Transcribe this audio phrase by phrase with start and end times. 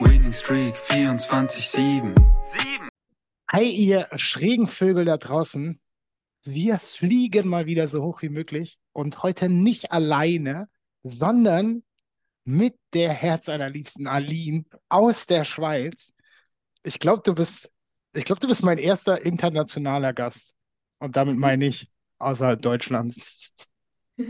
[0.00, 2.14] Winning Streak 24-7.
[3.52, 5.78] Hi, ihr schrägen Vögel da draußen.
[6.42, 10.68] Wir fliegen mal wieder so hoch wie möglich und heute nicht alleine,
[11.02, 11.82] sondern
[12.44, 16.14] mit der Herz einer liebsten Aline aus der Schweiz.
[16.82, 17.70] Ich glaube, du bist,
[18.14, 20.54] ich glaube, du bist mein erster internationaler Gast.
[20.98, 23.52] Und damit meine ich außerhalb Deutschlands.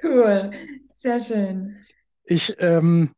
[0.00, 0.52] Cool,
[0.94, 1.84] sehr schön.
[2.24, 3.12] Ich, ähm,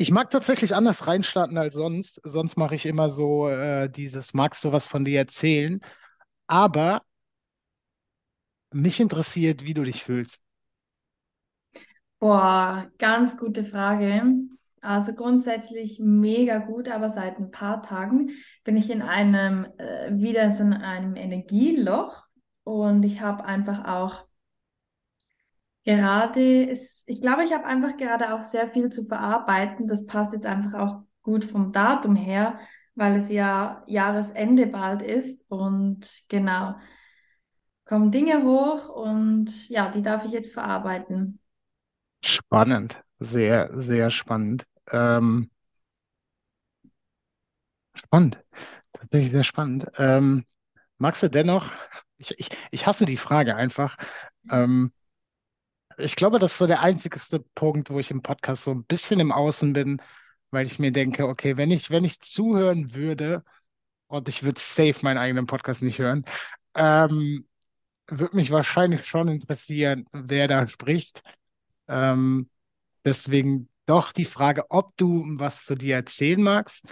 [0.00, 2.22] ich mag tatsächlich anders reinstarten als sonst.
[2.24, 5.82] Sonst mache ich immer so äh, dieses, magst du was von dir erzählen?
[6.46, 7.02] Aber
[8.72, 10.40] mich interessiert, wie du dich fühlst.
[12.18, 14.38] Boah, ganz gute Frage.
[14.80, 18.30] Also grundsätzlich mega gut, aber seit ein paar Tagen
[18.64, 22.24] bin ich in einem, äh, wieder in einem Energieloch
[22.64, 24.29] und ich habe einfach auch
[25.84, 29.86] gerade, ist, ich glaube, ich habe einfach gerade auch sehr viel zu verarbeiten.
[29.86, 32.58] Das passt jetzt einfach auch gut vom Datum her,
[32.94, 36.74] weil es ja Jahresende bald ist und genau,
[37.84, 41.40] kommen Dinge hoch und ja, die darf ich jetzt verarbeiten.
[42.24, 44.64] Spannend, sehr, sehr spannend.
[44.90, 45.50] Ähm,
[47.94, 48.42] spannend,
[48.92, 49.86] tatsächlich sehr spannend.
[49.98, 50.44] Ähm,
[50.98, 51.70] magst du dennoch,
[52.18, 53.96] ich, ich, ich hasse die Frage einfach.
[54.50, 54.92] Ähm,
[56.00, 59.20] ich glaube, das ist so der einzigste Punkt, wo ich im Podcast so ein bisschen
[59.20, 60.00] im Außen bin,
[60.50, 63.44] weil ich mir denke, okay, wenn ich, wenn ich zuhören würde,
[64.10, 66.24] und ich würde safe meinen eigenen Podcast nicht hören,
[66.74, 67.46] ähm,
[68.08, 71.22] würde mich wahrscheinlich schon interessieren, wer da spricht.
[71.88, 72.50] Ähm,
[73.04, 76.84] deswegen doch die Frage, ob du was zu dir erzählen magst.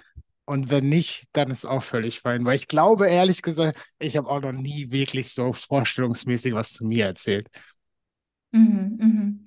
[0.44, 2.44] Und wenn nicht, dann ist auch völlig fein.
[2.44, 6.84] Weil ich glaube, ehrlich gesagt, ich habe auch noch nie wirklich so vorstellungsmäßig was zu
[6.84, 7.48] mir erzählt.
[8.52, 9.46] Mhm, mhm.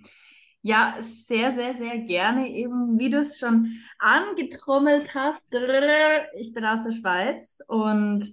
[0.62, 0.97] Ja,
[1.28, 2.50] sehr, sehr, sehr gerne.
[2.50, 5.44] Eben, wie du es schon angetrommelt hast.
[6.38, 8.29] Ich bin aus der Schweiz und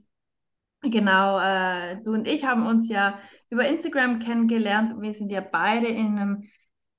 [0.83, 3.19] genau, äh, du und ich haben uns ja
[3.51, 5.01] über Instagram kennengelernt.
[5.01, 6.45] Wir sind ja beide in einem,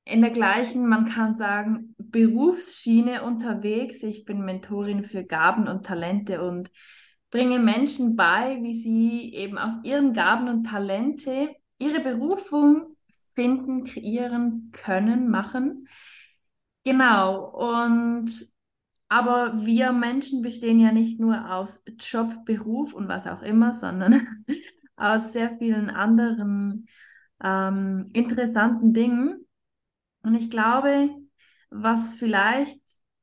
[0.05, 4.01] in der gleichen, man kann sagen, Berufsschiene unterwegs.
[4.01, 6.71] Ich bin Mentorin für Gaben und Talente und
[7.29, 12.88] bringe Menschen bei, wie sie eben aus ihren Gaben und Talente ihre Berufung
[13.39, 15.87] finden, kreieren können, machen.
[16.83, 17.45] Genau.
[17.45, 18.29] Und
[19.07, 24.43] aber wir Menschen bestehen ja nicht nur aus Job, Beruf und was auch immer, sondern
[24.97, 26.87] aus sehr vielen anderen
[27.41, 29.47] ähm, interessanten Dingen.
[30.21, 31.09] Und ich glaube,
[31.69, 32.81] was vielleicht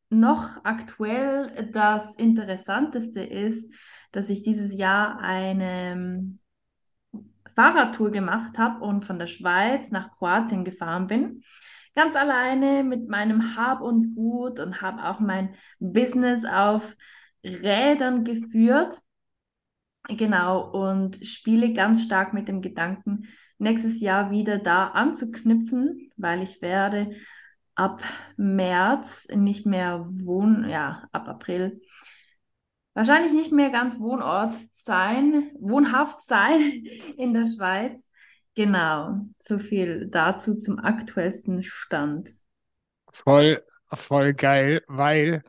[0.08, 3.70] noch aktuell das Interessanteste ist,
[4.12, 6.38] dass ich dieses Jahr eine
[7.56, 11.42] Fahrradtour gemacht habe und von der Schweiz nach Kroatien gefahren bin.
[11.94, 16.94] Ganz alleine mit meinem Hab und Gut und habe auch mein Business auf
[17.42, 18.98] Rädern geführt.
[20.08, 23.26] Genau, und spiele ganz stark mit dem Gedanken,
[23.58, 27.16] nächstes Jahr wieder da anzuknüpfen, weil ich werde
[27.74, 28.02] ab
[28.36, 31.80] März nicht mehr wohnen, ja, ab April
[32.96, 36.60] wahrscheinlich nicht mehr ganz Wohnort sein, wohnhaft sein
[37.18, 38.10] in der Schweiz.
[38.54, 42.30] Genau, so viel dazu zum aktuellsten Stand.
[43.12, 43.62] Voll,
[43.92, 45.42] voll geil, weil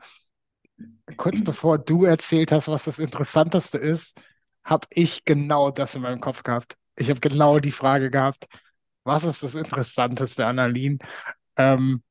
[1.16, 4.20] kurz bevor du erzählt hast, was das Interessanteste ist,
[4.62, 6.76] habe ich genau das in meinem Kopf gehabt.
[6.96, 8.46] Ich habe genau die Frage gehabt,
[9.04, 10.98] was ist das Interessanteste an Aline?
[11.56, 12.02] Ähm,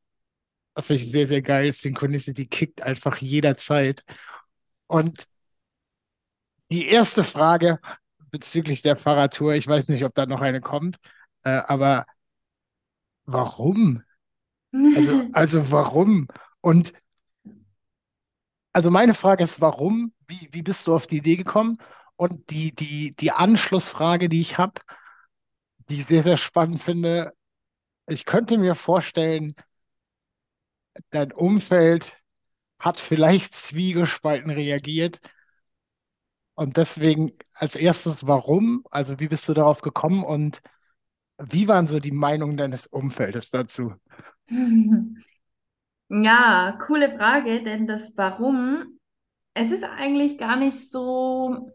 [0.80, 1.72] finde ich sehr, sehr geil.
[1.72, 4.04] Synchronicity kickt einfach jederzeit.
[4.88, 5.28] Und
[6.69, 7.80] die erste Frage
[8.31, 10.98] bezüglich der Fahrradtour, ich weiß nicht, ob da noch eine kommt,
[11.44, 12.06] äh, aber
[13.25, 14.04] warum?
[14.74, 16.28] Also, also warum?
[16.62, 16.94] Und
[18.74, 21.78] also meine Frage ist, warum wie, wie bist du auf die Idee gekommen?
[22.16, 24.81] Und die, die, die Anschlussfrage, die ich habe,
[25.89, 27.34] die ich sehr, sehr spannend finde,
[28.07, 29.56] ich könnte mir vorstellen,
[31.12, 32.17] dein Umfeld
[32.79, 35.19] hat vielleicht zwiegespalten reagiert.
[36.56, 38.83] Und deswegen als erstes, warum?
[38.89, 40.62] Also wie bist du darauf gekommen und
[41.39, 43.94] wie waren so die Meinungen deines Umfeldes dazu?
[46.09, 49.00] Ja, coole Frage, denn das Warum,
[49.53, 51.71] es ist eigentlich gar nicht so,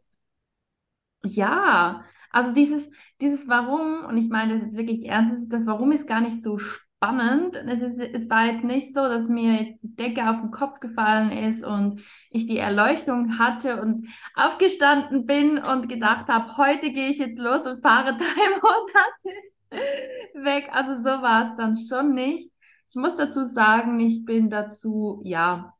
[1.24, 2.90] ja, also dieses,
[3.20, 6.58] dieses Warum, und ich meine das jetzt wirklich ernst, das Warum ist gar nicht so
[7.02, 7.56] spannend.
[7.56, 12.00] Es, war jetzt nicht so, dass mir die Decke auf den Kopf gefallen ist und
[12.30, 17.66] ich die Erleuchtung hatte und aufgestanden bin und gedacht habe, heute gehe ich jetzt los
[17.66, 20.68] und fahre drei Monate weg.
[20.72, 22.50] Also so war es dann schon nicht.
[22.88, 25.74] Ich muss dazu sagen, ich bin dazu, ja,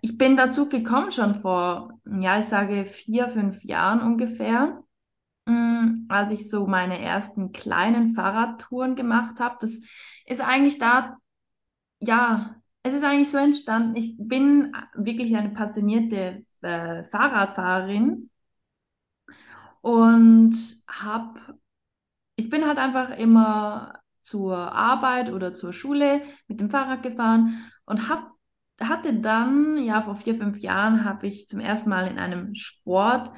[0.00, 4.82] ich bin dazu gekommen schon vor, ja, ich sage vier, fünf Jahren ungefähr,
[5.46, 9.56] mm, als ich so meine ersten kleinen Fahrradtouren gemacht habe.
[9.60, 9.80] Das
[10.26, 11.16] ist eigentlich da,
[12.00, 13.96] ja, es ist eigentlich so entstanden.
[13.96, 18.30] Ich bin wirklich eine passionierte äh, Fahrradfahrerin
[19.80, 20.54] und
[20.88, 21.58] habe,
[22.36, 28.08] ich bin halt einfach immer zur Arbeit oder zur Schule mit dem Fahrrad gefahren und
[28.08, 28.32] hab,
[28.80, 33.32] hatte dann, ja, vor vier, fünf Jahren habe ich zum ersten Mal in einem Sport,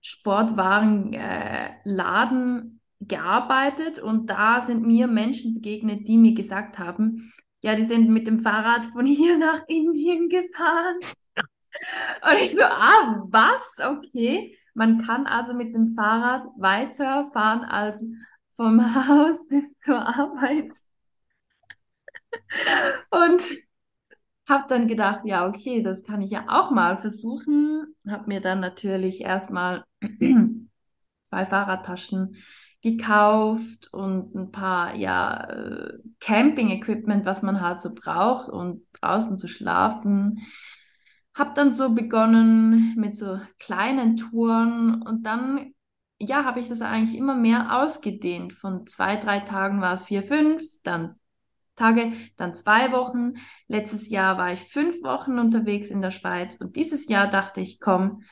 [0.00, 7.82] Sportwarenladen äh, gearbeitet und da sind mir Menschen begegnet, die mir gesagt haben, ja, die
[7.82, 10.98] sind mit dem Fahrrad von hier nach Indien gefahren.
[12.22, 13.76] Und ich so, ah, was?
[13.78, 14.56] Okay.
[14.74, 18.04] Man kann also mit dem Fahrrad weiterfahren als
[18.50, 20.72] vom Haus bis zur Arbeit.
[23.10, 23.42] Und
[24.48, 27.94] habe dann gedacht, ja, okay, das kann ich ja auch mal versuchen.
[28.08, 29.84] Habe mir dann natürlich erstmal
[31.24, 32.36] zwei Fahrradtaschen
[32.80, 39.48] gekauft und ein paar ja äh, Camping-Equipment, was man halt so braucht, um draußen zu
[39.48, 40.46] schlafen.
[41.34, 45.74] Habe dann so begonnen mit so kleinen Touren und dann
[46.20, 48.52] ja, habe ich das eigentlich immer mehr ausgedehnt.
[48.52, 51.14] Von zwei, drei Tagen war es vier, fünf, dann
[51.78, 53.34] Tage, dann zwei Wochen.
[53.66, 57.80] Letztes Jahr war ich fünf Wochen unterwegs in der Schweiz und dieses Jahr dachte ich,
[57.80, 58.22] komm,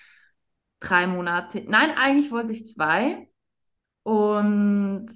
[0.80, 1.64] drei Monate.
[1.66, 3.28] Nein, eigentlich wollte ich zwei.
[4.02, 5.08] Und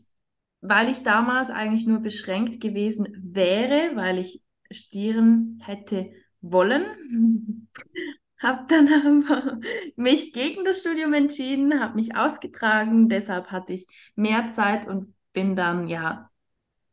[0.60, 6.10] weil ich damals eigentlich nur beschränkt gewesen wäre, weil ich studieren hätte
[6.40, 7.68] wollen,
[8.38, 8.88] habe dann
[9.18, 9.60] aber
[9.96, 15.56] mich gegen das Studium entschieden, habe mich ausgetragen, deshalb hatte ich mehr Zeit und bin
[15.56, 16.29] dann ja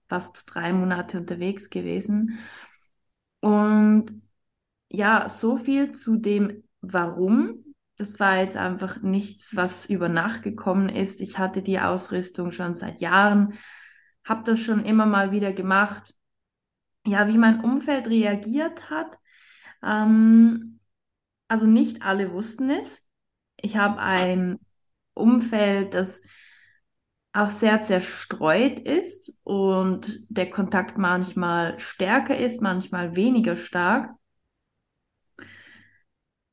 [0.07, 2.39] fast drei Monate unterwegs gewesen.
[3.39, 4.21] Und
[4.89, 7.63] ja, so viel zu dem Warum.
[7.97, 11.19] Das war jetzt einfach nichts, was über Nacht gekommen ist.
[11.21, 13.53] Ich hatte die Ausrüstung schon seit Jahren,
[14.23, 16.13] habe das schon immer mal wieder gemacht.
[17.05, 19.17] Ja, wie mein Umfeld reagiert hat.
[19.83, 20.79] Ähm,
[21.47, 23.09] also nicht alle wussten es.
[23.55, 24.59] Ich habe ein
[25.13, 26.21] Umfeld, das
[27.33, 34.11] auch sehr zerstreut ist und der Kontakt manchmal stärker ist, manchmal weniger stark.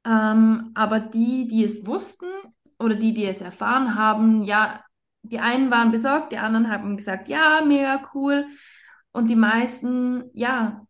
[0.05, 2.27] Ähm, aber die, die es wussten
[2.79, 4.85] oder die, die es erfahren haben, ja,
[5.23, 8.47] die einen waren besorgt, die anderen haben gesagt, ja, mega cool.
[9.13, 10.87] Und die meisten, ja,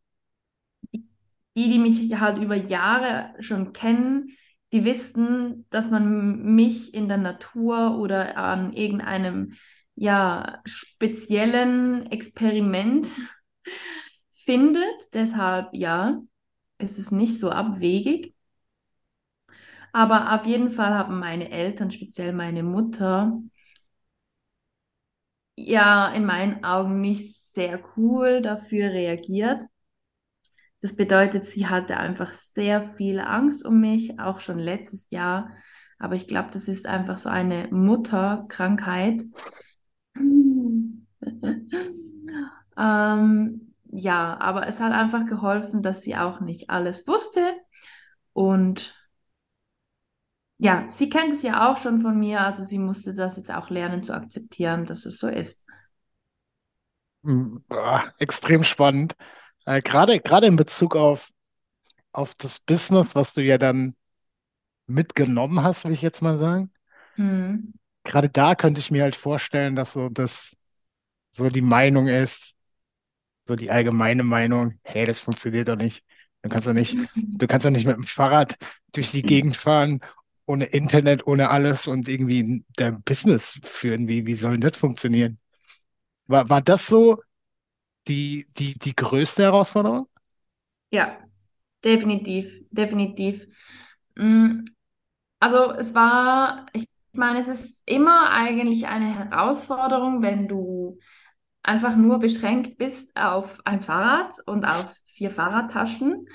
[1.57, 4.31] die, die mich halt über Jahre schon kennen,
[4.73, 9.55] die wissen, dass man mich in der Natur oder an irgendeinem
[9.97, 13.09] ja, speziellen Experiment
[14.33, 15.13] findet.
[15.13, 16.21] Deshalb ja,
[16.79, 18.35] ist es nicht so abwegig.
[19.93, 23.41] Aber auf jeden Fall haben meine Eltern, speziell meine Mutter,
[25.57, 29.63] ja, in meinen Augen nicht sehr cool dafür reagiert.
[30.81, 35.51] Das bedeutet, sie hatte einfach sehr viel Angst um mich, auch schon letztes Jahr.
[35.99, 39.23] Aber ich glaube, das ist einfach so eine Mutterkrankheit.
[42.79, 47.55] ähm, ja, aber es hat einfach geholfen, dass sie auch nicht alles wusste.
[48.33, 48.95] Und
[50.59, 53.71] ja, sie kennt es ja auch schon von mir, also sie musste das jetzt auch
[53.71, 55.65] lernen zu akzeptieren, dass es so ist.
[57.25, 59.15] Hm, boah, extrem spannend.
[59.67, 61.31] Äh, gerade, gerade in Bezug auf,
[62.13, 63.95] auf das Business, was du ja dann
[64.87, 66.73] mitgenommen hast, will ich jetzt mal sagen.
[67.17, 67.75] Mhm.
[68.05, 70.55] Gerade da könnte ich mir halt vorstellen, dass so das
[71.35, 72.55] so die Meinung ist,
[73.43, 76.05] so die allgemeine Meinung, hey, das funktioniert doch nicht.
[76.43, 76.99] Du kannst doch nicht,
[77.39, 78.57] du kannst doch nicht mit dem Fahrrad
[78.95, 80.01] durch die Gegend fahren,
[80.47, 84.09] ohne Internet, ohne alles und irgendwie dein Business führen.
[84.09, 85.39] Wie, wie soll denn das funktionieren?
[86.27, 87.23] War, war das so
[88.09, 90.09] die, die, die größte Herausforderung?
[90.91, 91.19] Ja,
[91.85, 93.47] definitiv, definitiv.
[94.17, 94.65] Mm,
[95.41, 100.57] Also es war, ich meine, es ist immer eigentlich eine Herausforderung, wenn du
[101.65, 106.29] einfach nur beschränkt bist auf ein Fahrrad und auf vier Fahrradtaschen.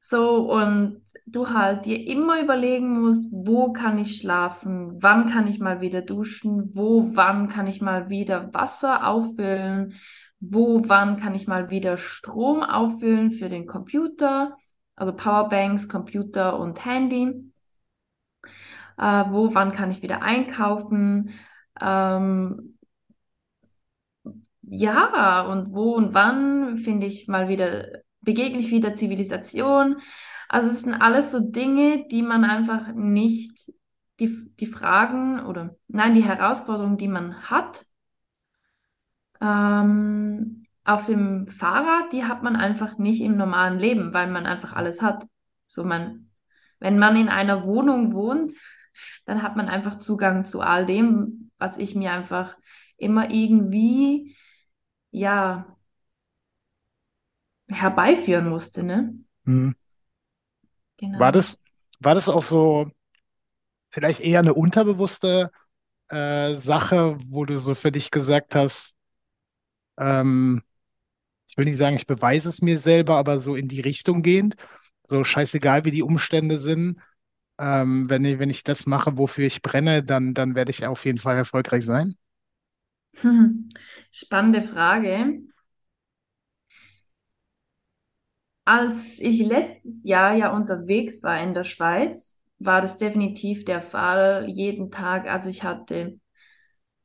[0.00, 5.58] So, und du halt dir immer überlegen musst, wo kann ich schlafen, wann kann ich
[5.58, 9.94] mal wieder duschen, wo, wann kann ich mal wieder Wasser auffüllen,
[10.40, 14.56] wo, wann kann ich mal wieder Strom auffüllen für den Computer,
[14.94, 17.50] also Powerbanks, Computer und Handy.
[18.98, 21.30] Äh, wo, wann kann ich wieder einkaufen?
[21.80, 22.73] Ähm,
[24.66, 27.86] ja, und wo und wann finde ich mal wieder,
[28.20, 30.00] begegne ich wieder Zivilisation?
[30.48, 33.72] Also es sind alles so Dinge, die man einfach nicht,
[34.20, 34.30] die,
[34.60, 37.84] die Fragen oder nein, die Herausforderungen, die man hat,
[39.40, 44.74] ähm, auf dem Fahrrad, die hat man einfach nicht im normalen Leben, weil man einfach
[44.74, 45.26] alles hat.
[45.66, 46.30] So man,
[46.78, 48.52] wenn man in einer Wohnung wohnt,
[49.24, 52.56] dann hat man einfach Zugang zu all dem, was ich mir einfach
[52.96, 54.36] immer irgendwie,
[55.14, 55.64] ja,
[57.68, 59.14] herbeiführen musste, ne?
[59.44, 59.74] Hm.
[60.96, 61.18] Genau.
[61.18, 61.56] War das,
[62.00, 62.90] war das auch so
[63.90, 65.52] vielleicht eher eine unterbewusste
[66.08, 68.94] äh, Sache, wo du so für dich gesagt hast,
[69.96, 70.62] ähm,
[71.46, 74.56] ich will nicht sagen, ich beweise es mir selber, aber so in die Richtung gehend,
[75.04, 77.00] so scheißegal, wie die Umstände sind,
[77.58, 81.04] ähm, wenn ich, wenn ich das mache, wofür ich brenne, dann, dann werde ich auf
[81.04, 82.16] jeden Fall erfolgreich sein?
[84.10, 85.42] Spannende Frage.
[88.64, 94.46] Als ich letztes Jahr ja unterwegs war in der Schweiz, war das definitiv der Fall.
[94.48, 96.18] Jeden Tag, also ich hatte,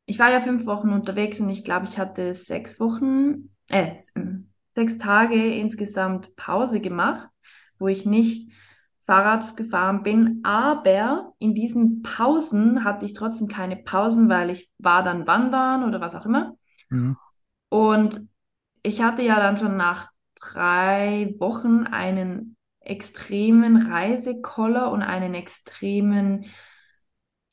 [0.06, 3.96] ich war ja fünf Wochen unterwegs und ich glaube, ich hatte sechs Wochen, äh,
[4.76, 7.30] sechs Tage insgesamt Pause gemacht,
[7.80, 8.52] wo ich nicht
[9.10, 10.42] Fahrrad gefahren bin.
[10.44, 16.00] Aber in diesen Pausen hatte ich trotzdem keine Pausen, weil ich war dann wandern oder
[16.00, 16.56] was auch immer.
[16.90, 17.18] Mhm.
[17.70, 18.22] Und
[18.84, 26.46] ich hatte ja dann schon nach drei Wochen einen extremen Reisekoller und einen extremen,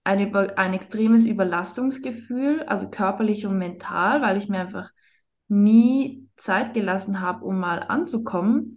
[0.05, 4.91] ein, über, ein extremes Überlastungsgefühl, also körperlich und mental, weil ich mir einfach
[5.49, 8.77] nie Zeit gelassen habe, um mal anzukommen.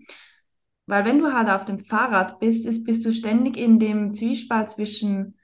[0.89, 4.69] Weil wenn du halt auf dem Fahrrad bist, ist, bist du ständig in dem Zwiespalt
[4.69, 5.35] zwischen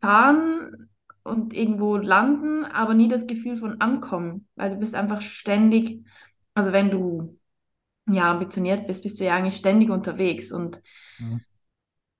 [0.00, 0.90] Fahren
[1.22, 6.04] und irgendwo landen, aber nie das Gefühl von Ankommen, weil du bist einfach ständig,
[6.54, 7.38] also wenn du
[8.08, 10.80] ja ambitioniert bist, bist du ja eigentlich ständig unterwegs und
[11.18, 11.44] Mhm.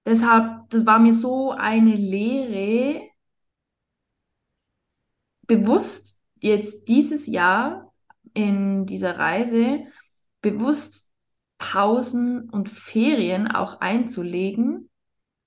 [0.06, 3.10] deshalb, das war mir so eine Lehre,
[5.46, 7.92] bewusst jetzt dieses Jahr
[8.34, 9.84] in dieser Reise
[10.44, 11.10] bewusst
[11.58, 14.90] Pausen und Ferien auch einzulegen.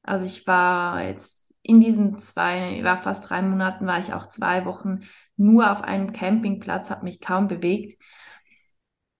[0.01, 4.65] Also ich war jetzt in diesen zwei, war fast drei Monaten, war ich auch zwei
[4.65, 5.01] Wochen
[5.35, 8.01] nur auf einem Campingplatz, habe mich kaum bewegt.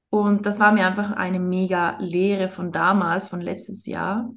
[0.09, 4.33] Und das war mir einfach eine mega Lehre von damals, von letztes Jahr,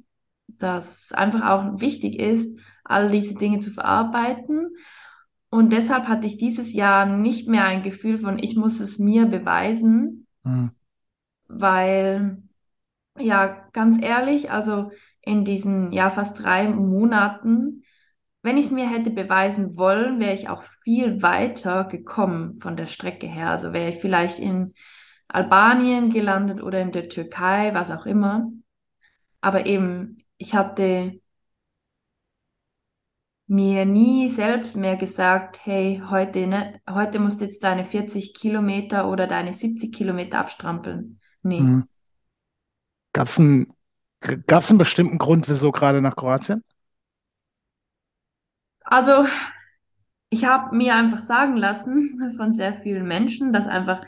[0.47, 4.75] dass einfach auch wichtig ist, all diese Dinge zu verarbeiten.
[5.49, 9.25] Und deshalb hatte ich dieses Jahr nicht mehr ein Gefühl von, ich muss es mir
[9.25, 10.71] beweisen, Mhm.
[11.53, 12.43] Weil,
[13.19, 14.91] ja, ganz ehrlich, also
[15.21, 17.83] in diesen, ja, fast drei Monaten,
[18.43, 22.87] wenn ich es mir hätte beweisen wollen, wäre ich auch viel weiter gekommen von der
[22.87, 23.49] Strecke her.
[23.51, 24.73] Also wäre ich vielleicht in
[25.27, 28.51] Albanien gelandet oder in der Türkei, was auch immer.
[29.41, 31.21] Aber eben, ich hatte
[33.47, 39.09] mir nie selbst mehr gesagt, hey, heute, ne, heute musst du jetzt deine 40 Kilometer
[39.09, 41.20] oder deine 70 Kilometer abstrampeln.
[41.43, 41.61] Nee.
[41.61, 41.87] Mhm.
[43.13, 43.73] Gab es einen,
[44.47, 46.63] gab's einen bestimmten Grund, wieso gerade nach Kroatien?
[48.83, 49.25] Also,
[50.29, 54.03] ich habe mir einfach sagen lassen von sehr vielen Menschen, dass einfach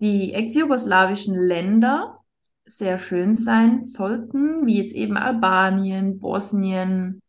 [0.00, 2.18] die ex-jugoslawischen Länder
[2.64, 7.20] sehr schön sein sollten, wie jetzt eben Albanien, Bosnien,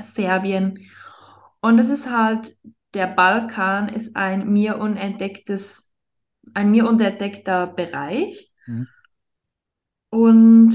[0.00, 0.78] Serbien.
[1.60, 2.56] Und es ist halt,
[2.94, 5.87] der Balkan ist ein mir unentdecktes,
[6.54, 8.86] ein mir unentdeckter Bereich Mhm.
[10.10, 10.70] und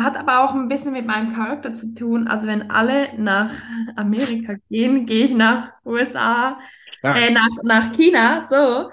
[0.00, 2.28] hat aber auch ein bisschen mit meinem Charakter zu tun.
[2.28, 3.50] Also wenn alle nach
[3.96, 6.58] Amerika gehen, gehe ich nach USA,
[7.02, 7.16] Ja.
[7.16, 8.90] äh, nach, nach China, so.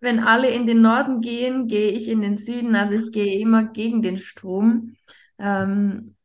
[0.00, 2.74] wenn alle in den Norden gehen, gehe ich in den Süden.
[2.74, 4.96] Also ich gehe immer gegen den Strom.
[5.38, 6.16] Ähm,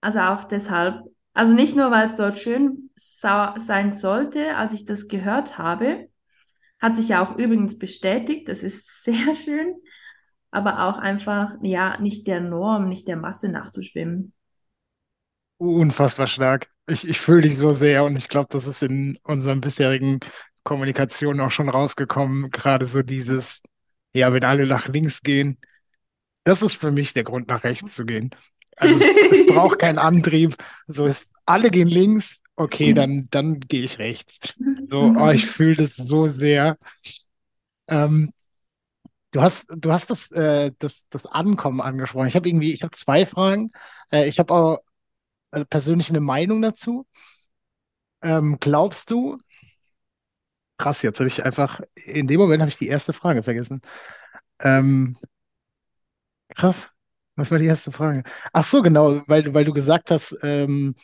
[0.00, 1.02] also auch deshalb.
[1.34, 6.08] Also nicht nur, weil es dort schön sein sollte, als ich das gehört habe,
[6.80, 9.74] hat sich ja auch übrigens bestätigt, das ist sehr schön,
[10.50, 14.32] aber auch einfach, ja, nicht der Norm, nicht der Masse nachzuschwimmen.
[15.58, 16.68] Unfassbar stark.
[16.86, 20.20] Ich, ich fühle dich so sehr und ich glaube, das ist in unseren bisherigen
[20.62, 22.50] Kommunikationen auch schon rausgekommen.
[22.50, 23.62] Gerade so dieses,
[24.12, 25.58] ja, wenn alle nach links gehen,
[26.44, 28.30] das ist für mich der Grund, nach rechts zu gehen.
[28.76, 30.56] Also es, es braucht keinen Antrieb.
[30.86, 34.54] So ist, alle gehen links, okay, dann, dann gehe ich rechts.
[34.88, 36.76] So, oh, ich fühle das so sehr.
[37.88, 38.32] Ähm,
[39.32, 42.28] du hast, du hast das, äh, das, das Ankommen angesprochen.
[42.28, 43.70] Ich habe irgendwie, ich habe zwei Fragen.
[44.10, 44.78] Äh, ich habe auch
[45.52, 47.06] äh, persönlich eine Meinung dazu.
[48.22, 49.38] Ähm, glaubst du,
[50.78, 53.80] krass, jetzt habe ich einfach, in dem Moment habe ich die erste Frage vergessen.
[54.60, 55.18] Ähm,
[56.54, 56.90] krass.
[57.36, 58.22] Was war die erste Frage?
[58.52, 60.94] Ach so, genau, weil, weil du gesagt hast, ähm,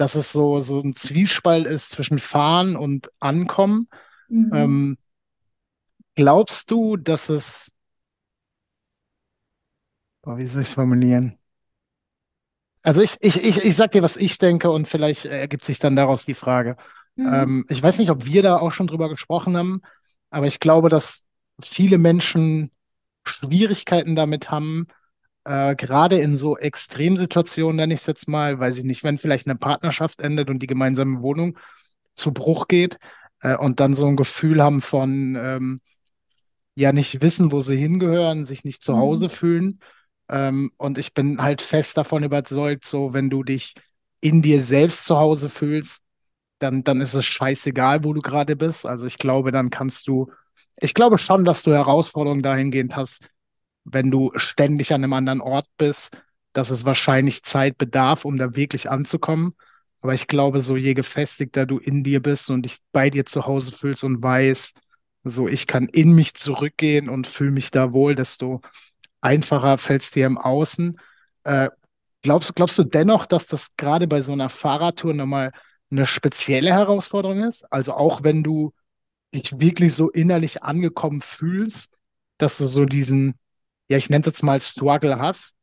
[0.00, 3.88] dass es so, so ein Zwiespalt ist zwischen Fahren und Ankommen.
[4.28, 4.50] Mhm.
[4.54, 4.98] Ähm,
[6.14, 7.70] glaubst du, dass es,
[10.22, 11.38] boah, wie soll ich es formulieren?
[12.82, 15.96] Also ich, ich, ich, ich sag dir, was ich denke und vielleicht ergibt sich dann
[15.96, 16.78] daraus die Frage.
[17.16, 17.34] Mhm.
[17.34, 19.82] Ähm, ich weiß nicht, ob wir da auch schon drüber gesprochen haben,
[20.30, 21.26] aber ich glaube, dass
[21.62, 22.70] viele Menschen
[23.24, 24.86] Schwierigkeiten damit haben,
[25.50, 29.46] äh, gerade in so Extremsituationen, nenne ich es jetzt mal, weiß ich nicht, wenn vielleicht
[29.48, 31.58] eine Partnerschaft endet und die gemeinsame Wohnung
[32.14, 32.98] zu Bruch geht
[33.40, 35.80] äh, und dann so ein Gefühl haben von, ähm,
[36.74, 39.30] ja, nicht wissen, wo sie hingehören, sich nicht zu Hause Mhm.
[39.30, 39.80] fühlen.
[40.28, 43.74] Ähm, und ich bin halt fest davon überzeugt, so, wenn du dich
[44.20, 46.02] in dir selbst zu Hause fühlst,
[46.58, 48.86] dann, dann ist es scheißegal, wo du gerade bist.
[48.86, 50.30] Also ich glaube, dann kannst du,
[50.76, 53.22] ich glaube schon, dass du Herausforderungen dahingehend hast,
[53.84, 56.16] wenn du ständig an einem anderen Ort bist,
[56.52, 59.54] dass es wahrscheinlich Zeit bedarf, um da wirklich anzukommen.
[60.00, 63.46] Aber ich glaube, so je gefestigter du in dir bist und dich bei dir zu
[63.46, 64.76] Hause fühlst und weißt,
[65.24, 68.62] so ich kann in mich zurückgehen und fühle mich da wohl, desto
[69.20, 70.98] einfacher fällt es dir im Außen.
[71.44, 71.68] Äh,
[72.22, 75.52] glaubst, glaubst du dennoch, dass das gerade bei so einer Fahrradtour nochmal
[75.90, 77.70] eine spezielle Herausforderung ist?
[77.72, 78.72] Also auch wenn du
[79.34, 81.90] dich wirklich so innerlich angekommen fühlst,
[82.38, 83.34] dass du so diesen,
[83.90, 85.54] ja, ich nenne es jetzt mal Struggle hast,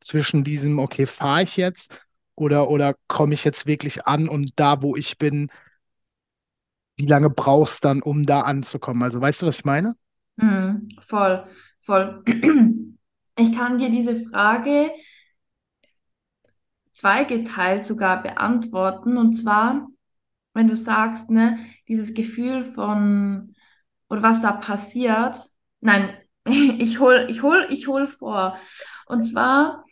[0.00, 1.98] zwischen diesem, okay, fahre ich jetzt
[2.34, 5.50] oder, oder komme ich jetzt wirklich an und da, wo ich bin,
[6.96, 9.02] wie lange brauchst du dann, um da anzukommen?
[9.02, 9.96] Also weißt du, was ich meine?
[10.36, 10.88] Mhm.
[11.00, 11.46] Voll,
[11.80, 12.22] voll.
[13.38, 14.90] Ich kann dir diese Frage
[16.90, 19.18] zweigeteilt sogar beantworten.
[19.18, 19.88] Und zwar,
[20.54, 23.54] wenn du sagst, ne, dieses Gefühl von,
[24.08, 25.38] oder was da passiert,
[25.82, 26.16] nein,
[26.78, 28.56] ich hol, ich hol, ich hol vor.
[29.06, 29.84] Und zwar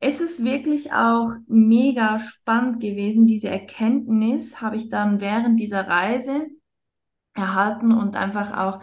[0.00, 3.26] ist es wirklich auch mega spannend gewesen.
[3.26, 6.46] Diese Erkenntnis habe ich dann während dieser Reise
[7.34, 8.82] erhalten und einfach auch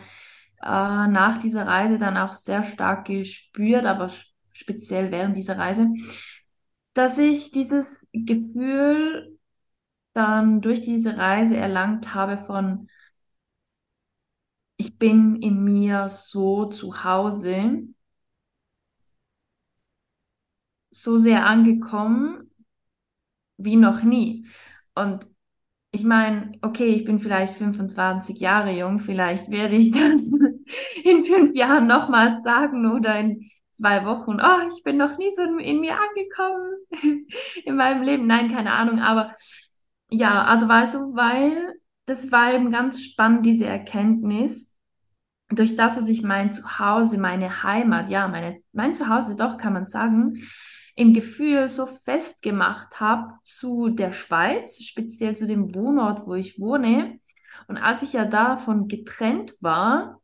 [0.61, 4.09] äh, nach dieser Reise dann auch sehr stark gespürt, aber
[4.51, 5.89] speziell während dieser Reise,
[6.93, 9.37] dass ich dieses Gefühl
[10.13, 12.89] dann durch diese Reise erlangt habe von,
[14.79, 17.83] ich bin in mir so zu Hause,
[20.91, 22.51] so sehr angekommen
[23.57, 24.45] wie noch nie.
[24.95, 25.27] Und
[25.91, 30.23] ich meine, okay, ich bin vielleicht 25 Jahre jung, vielleicht werde ich das
[31.03, 35.43] in fünf Jahren nochmals sagen oder in zwei Wochen, oh, ich bin noch nie so
[35.43, 36.75] in mir angekommen
[37.65, 38.27] in meinem Leben.
[38.27, 39.33] Nein, keine Ahnung, aber
[40.11, 41.75] ja, also weißt du, weil
[42.09, 44.77] das war eben ganz spannend, diese Erkenntnis,
[45.49, 49.87] durch das, dass ich mein Zuhause, meine Heimat, ja, meine, mein Zuhause doch, kann man
[49.87, 50.43] sagen,
[50.95, 57.19] im Gefühl so festgemacht habe zu der Schweiz, speziell zu dem Wohnort, wo ich wohne.
[57.67, 60.21] Und als ich ja davon getrennt war,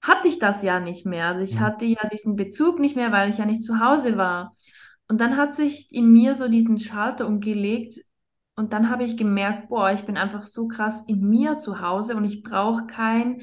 [0.00, 1.26] hatte ich das ja nicht mehr.
[1.26, 1.60] Also ich Mhm.
[1.60, 4.54] hatte ja diesen Bezug nicht mehr, weil ich ja nicht zu Hause war.
[5.08, 7.96] Und dann hat sich in mir so diesen Schalter umgelegt
[8.58, 12.16] und dann habe ich gemerkt, boah, ich bin einfach so krass in mir zu Hause
[12.16, 13.42] und ich brauche kein,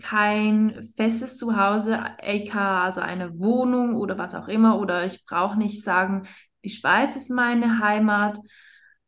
[0.00, 4.78] kein festes Zuhause, aka also eine Wohnung oder was auch immer.
[4.80, 6.26] Oder ich brauche nicht sagen,
[6.64, 8.38] die Schweiz ist meine Heimat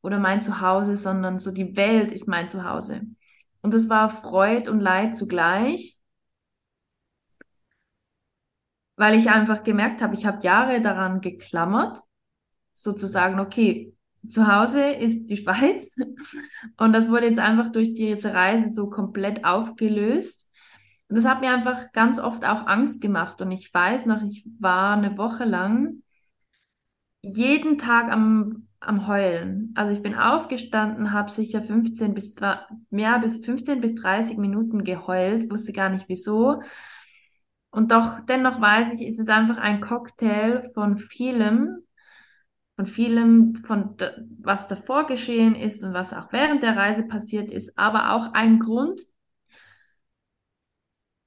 [0.00, 3.02] oder mein Zuhause, sondern so die Welt ist mein Zuhause.
[3.62, 6.00] Und das war Freud und Leid zugleich
[9.00, 12.02] weil ich einfach gemerkt habe, ich habe Jahre daran geklammert,
[12.74, 13.96] sozusagen, okay,
[14.26, 15.90] zu Hause ist die Schweiz
[16.76, 20.50] und das wurde jetzt einfach durch diese Reise so komplett aufgelöst.
[21.08, 23.42] das hat mir einfach ganz oft auch Angst gemacht.
[23.42, 26.02] Und ich weiß noch, ich war eine Woche lang
[27.22, 29.72] jeden Tag am, am Heulen.
[29.76, 32.36] Also ich bin aufgestanden, habe sicher 15 bis,
[32.90, 36.62] mehr bis 15 bis 30 Minuten geheult, wusste gar nicht wieso.
[37.70, 41.84] Und doch, dennoch weiß ich, ist es einfach ein Cocktail von vielem,
[42.80, 43.94] von vielem, von
[44.38, 48.58] was davor geschehen ist und was auch während der Reise passiert ist, aber auch ein
[48.58, 49.02] Grund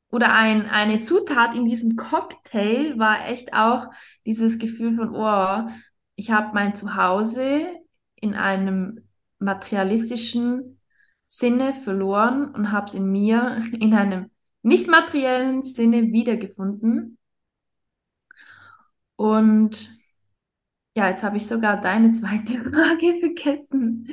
[0.10, 3.92] oder ein, eine Zutat in diesem Cocktail war echt auch
[4.26, 5.70] dieses Gefühl von, oh,
[6.16, 7.68] ich habe mein Zuhause
[8.16, 10.80] in einem materialistischen
[11.28, 14.32] Sinne verloren und habe es in mir in einem
[14.63, 17.20] nicht materiellen Sinne wiedergefunden.
[19.18, 20.03] Und
[20.96, 24.08] ja, jetzt habe ich sogar deine zweite Frage vergessen.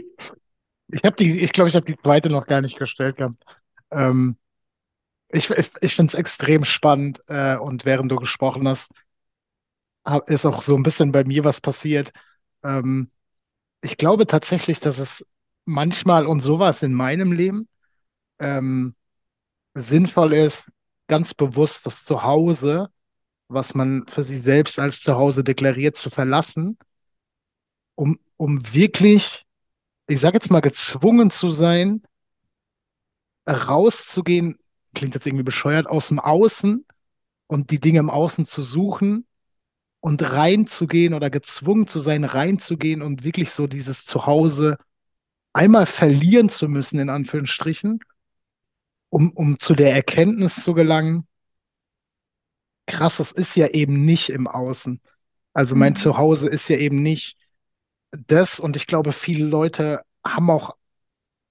[0.93, 3.45] Ich habe die, ich glaube, ich habe die zweite noch gar nicht gestellt gehabt.
[3.91, 4.37] Ähm,
[5.29, 8.91] ich ich, ich finde es extrem spannend äh, und während du gesprochen hast,
[10.05, 12.11] hab, ist auch so ein bisschen bei mir was passiert.
[12.63, 13.11] Ähm,
[13.83, 15.27] ich glaube tatsächlich, dass es
[15.65, 17.69] manchmal, und so war es in meinem Leben,
[18.39, 18.95] ähm,
[19.75, 20.71] sinnvoll ist,
[21.09, 22.91] ganz bewusst das Zuhause,
[23.51, 26.79] was man für sich selbst als Zuhause deklariert, zu verlassen,
[27.97, 29.45] um, um wirklich,
[30.07, 32.03] ich sage jetzt mal, gezwungen zu sein,
[33.47, 34.59] rauszugehen,
[34.95, 36.87] klingt jetzt irgendwie bescheuert, aus dem Außen
[37.49, 39.27] und die Dinge im Außen zu suchen
[40.01, 44.79] und reinzugehen oder gezwungen zu sein, reinzugehen und wirklich so dieses Zuhause
[45.53, 48.01] einmal verlieren zu müssen, in Anführungsstrichen,
[49.09, 51.27] um, um zu der Erkenntnis zu gelangen,
[52.91, 55.01] krass, das ist ja eben nicht im Außen.
[55.53, 55.97] Also mein mhm.
[55.97, 57.37] Zuhause ist ja eben nicht
[58.13, 60.77] das und ich glaube, viele Leute haben auch,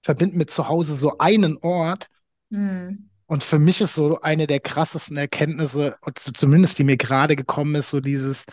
[0.02, 2.06] verbinden mit Zuhause so einen Ort.
[2.48, 3.10] Mhm.
[3.26, 7.90] Und für mich ist so eine der krassesten Erkenntnisse, zumindest die mir gerade gekommen ist,
[7.90, 8.44] so dieses,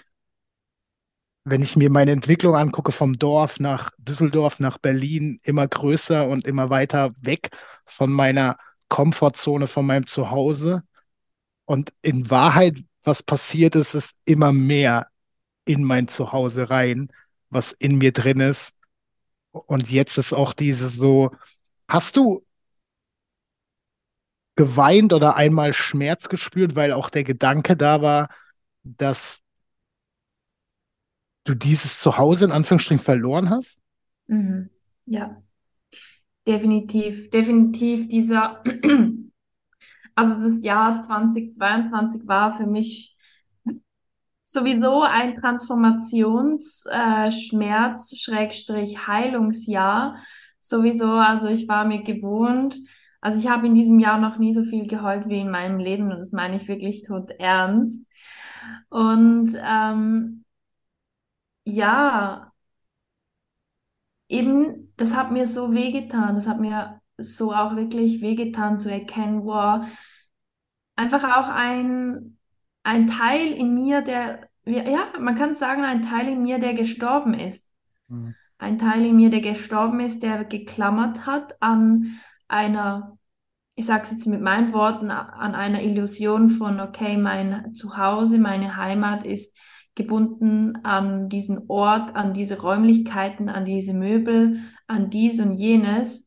[1.46, 6.46] wenn ich mir meine Entwicklung angucke vom Dorf nach Düsseldorf, nach Berlin, immer größer und
[6.46, 7.50] immer weiter weg
[7.86, 8.58] von meiner
[8.90, 10.84] Komfortzone, von meinem Zuhause.
[11.68, 15.08] Und in Wahrheit, was passiert ist, ist immer mehr
[15.66, 17.12] in mein Zuhause rein,
[17.50, 18.74] was in mir drin ist.
[19.52, 21.32] Und jetzt ist auch dieses so,
[21.90, 22.46] hast du
[24.56, 28.30] geweint oder einmal Schmerz gespürt, weil auch der Gedanke da war,
[28.84, 29.42] dass
[31.44, 33.78] du dieses Zuhause in Anführungsstrichen verloren hast?
[34.28, 34.70] Mhm.
[35.06, 35.42] Ja,
[36.48, 38.64] definitiv, definitiv dieser,
[40.18, 43.16] also das Jahr 2022 war für mich
[44.44, 50.18] sowieso ein Transformationsschmerz, äh, Schrägstrich Heilungsjahr.
[50.60, 52.78] Sowieso, also ich war mir gewohnt,
[53.22, 56.12] also ich habe in diesem Jahr noch nie so viel geheult wie in meinem Leben
[56.12, 58.08] und das meine ich wirklich tot ernst.
[58.90, 60.46] Und ähm,
[61.66, 62.52] ja,
[64.30, 69.44] eben, das hat mir so wehgetan, das hat mir so auch wirklich wehgetan zu erkennen,
[69.44, 69.86] wow,
[70.96, 72.38] einfach auch ein,
[72.84, 77.34] ein Teil in mir, der, ja, man kann sagen, ein Teil in mir, der gestorben
[77.34, 77.68] ist.
[78.08, 78.36] Mhm.
[78.58, 83.18] Ein Teil in mir, der gestorben ist, der geklammert hat an einer,
[83.76, 88.76] ich sage es jetzt mit meinen Worten, an einer Illusion von, okay, mein Zuhause, meine
[88.76, 89.56] Heimat ist
[89.94, 96.27] gebunden an diesen Ort, an diese Räumlichkeiten, an diese Möbel, an dies und jenes.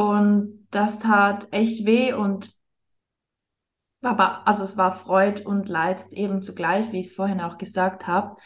[0.00, 2.54] Und das tat echt weh und
[4.02, 8.06] aber also es war Freud und Leid eben zugleich, wie ich es vorhin auch gesagt
[8.06, 8.36] habe.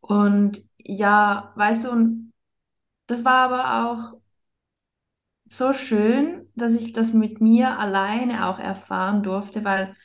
[0.00, 2.30] Und ja, weißt du,
[3.06, 4.20] das war aber auch
[5.46, 9.96] so schön, dass ich das mit mir alleine auch erfahren durfte, weil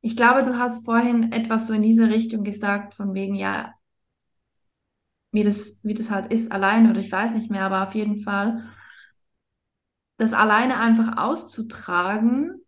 [0.00, 3.74] ich glaube, du hast vorhin etwas so in diese Richtung gesagt, von wegen, ja,
[5.32, 8.18] wie das, wie das halt ist, alleine oder ich weiß nicht mehr, aber auf jeden
[8.18, 8.64] Fall,
[10.22, 12.62] das alleine einfach auszutragen,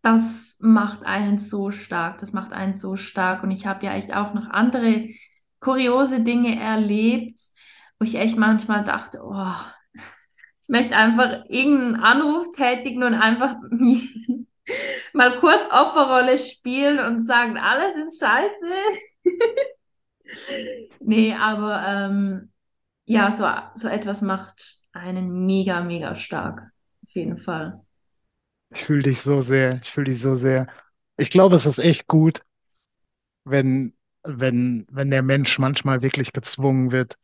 [0.00, 3.42] das macht einen so stark, das macht einen so stark.
[3.42, 5.08] Und ich habe ja echt auch noch andere
[5.60, 7.40] kuriose Dinge erlebt,
[7.98, 9.54] wo ich echt manchmal dachte, oh,
[10.62, 13.56] ich möchte einfach irgendeinen Anruf tätigen und einfach
[15.12, 18.66] mal kurz Opferrolle spielen und sagen, alles ist scheiße.
[21.00, 22.52] nee, aber ähm,
[23.04, 26.72] ja, so, so etwas macht einen mega, mega stark.
[27.06, 27.80] Auf jeden Fall.
[28.70, 29.80] Ich fühle dich so sehr.
[29.82, 30.68] Ich fühle dich so sehr.
[31.16, 32.42] Ich glaube, es ist echt gut,
[33.44, 37.16] wenn, wenn, wenn der Mensch manchmal wirklich gezwungen wird,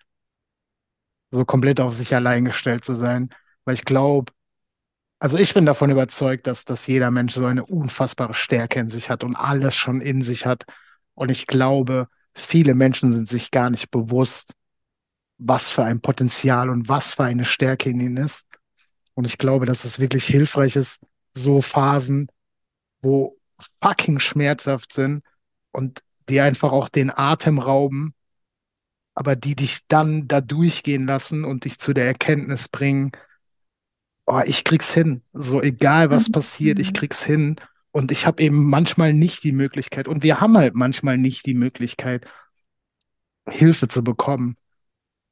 [1.30, 3.30] so komplett auf sich allein gestellt zu sein.
[3.64, 4.32] Weil ich glaube,
[5.20, 9.10] Also ich bin davon überzeugt, dass, dass jeder Mensch so eine unfassbare Stärke in sich
[9.10, 10.64] hat und alles schon in sich hat.
[11.14, 14.54] Und ich glaube, viele Menschen sind sich gar nicht bewusst,
[15.38, 18.46] was für ein Potenzial und was für eine Stärke in ihnen ist.
[19.14, 21.00] Und ich glaube, dass es wirklich hilfreich ist,
[21.34, 22.28] so Phasen,
[23.02, 23.36] wo
[23.82, 25.22] fucking schmerzhaft sind
[25.72, 28.14] und die einfach auch den Atem rauben,
[29.14, 33.12] aber die dich dann da durchgehen lassen und dich zu der Erkenntnis bringen,
[34.26, 35.22] oh, ich krieg's hin.
[35.32, 36.94] So egal was passiert, ich Mhm.
[36.94, 37.56] krieg's hin.
[37.92, 41.54] Und ich habe eben manchmal nicht die Möglichkeit, und wir haben halt manchmal nicht die
[41.54, 42.26] Möglichkeit,
[43.48, 44.56] Hilfe zu bekommen.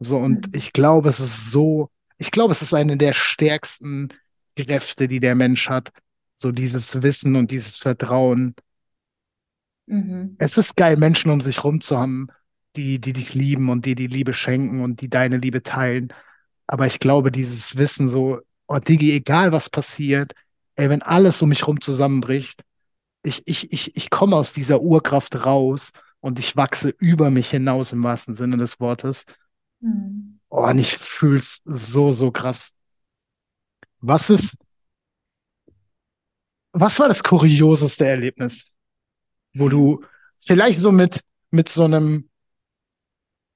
[0.04, 0.52] So, und Mhm.
[0.52, 4.08] ich glaube, es ist so, ich glaube, es ist eine der stärksten
[4.56, 5.90] Kräfte, die der Mensch hat.
[6.34, 8.54] So dieses Wissen und dieses Vertrauen.
[9.86, 10.36] Mhm.
[10.38, 12.28] Es ist geil, Menschen um sich rum zu haben,
[12.76, 16.12] die, die dich lieben und die die Liebe schenken und die deine Liebe teilen.
[16.66, 20.32] Aber ich glaube, dieses Wissen so, oh Digi, egal was passiert,
[20.76, 22.62] ey, wenn alles um mich rum zusammenbricht,
[23.22, 27.92] ich, ich, ich, ich komme aus dieser Urkraft raus und ich wachse über mich hinaus
[27.92, 29.24] im wahrsten Sinne des Wortes.
[29.82, 30.38] Mhm.
[30.48, 32.72] Oh, und ich fühl's so, so krass.
[34.00, 34.56] Was ist,
[36.72, 38.74] was war das kurioseste Erlebnis,
[39.54, 40.04] wo du
[40.40, 42.28] vielleicht so mit, mit so einem,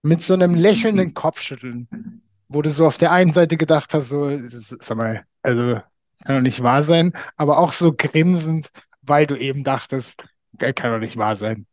[0.02, 4.30] mit so einem lächelnden Kopfschütteln, wo du so auf der einen Seite gedacht hast, so,
[4.48, 5.80] sag mal, also
[6.24, 8.70] kann doch nicht wahr sein, aber auch so grinsend,
[9.02, 10.24] weil du eben dachtest,
[10.58, 11.66] äh, kann doch nicht wahr sein.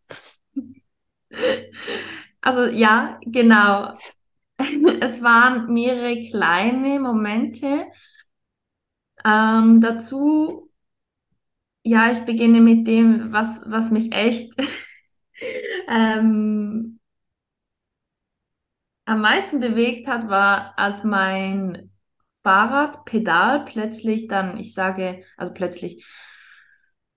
[2.42, 3.98] Also ja, genau.
[5.02, 7.86] Es waren mehrere kleine Momente.
[9.26, 10.70] Ähm, dazu,
[11.84, 14.54] ja, ich beginne mit dem, was, was mich echt
[15.88, 17.00] ähm,
[19.06, 21.92] am meisten bewegt hat, war, als mein
[22.44, 26.06] Fahrradpedal plötzlich dann, ich sage, also plötzlich,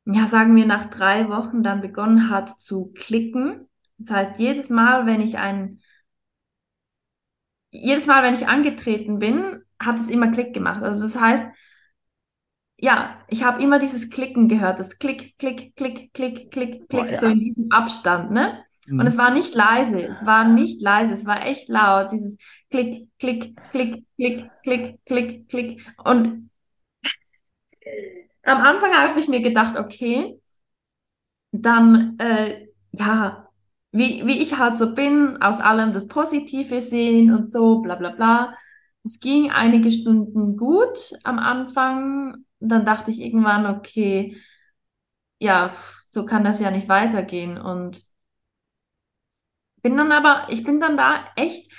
[0.05, 3.69] ja, sagen wir nach drei Wochen dann begonnen hat zu klicken.
[3.99, 5.81] Das heißt, jedes Mal, wenn ich ein,
[7.83, 10.83] jedes Mal, wenn ich angetreten bin, hat es immer Klick gemacht.
[10.83, 11.47] Also das heißt,
[12.79, 17.21] ja, ich habe immer dieses Klicken gehört, das Klick, Klick, Klick, Klick, Klick, Klick, ja.
[17.21, 18.63] so in diesem Abstand, ne?
[18.99, 19.07] Und Mhm.
[19.07, 22.39] es war nicht leise, es war nicht leise, es war echt laut, dieses
[22.71, 25.87] Klick, Klick, Klick, Klick, Klick, Klick, Klick.
[26.05, 26.51] Und
[28.45, 30.39] am Anfang habe ich mir gedacht, okay,
[31.53, 33.46] dann, äh, ja,
[33.97, 38.11] wie, wie ich halt so bin, aus allem das Positive sehen und so, bla bla
[38.11, 38.55] bla.
[39.05, 42.45] Es ging einige Stunden gut am Anfang.
[42.61, 44.37] Dann dachte ich irgendwann, okay,
[45.41, 45.71] ja,
[46.11, 47.59] so kann das ja nicht weitergehen.
[47.59, 48.01] Und
[49.83, 51.71] bin dann aber, ich bin dann da echt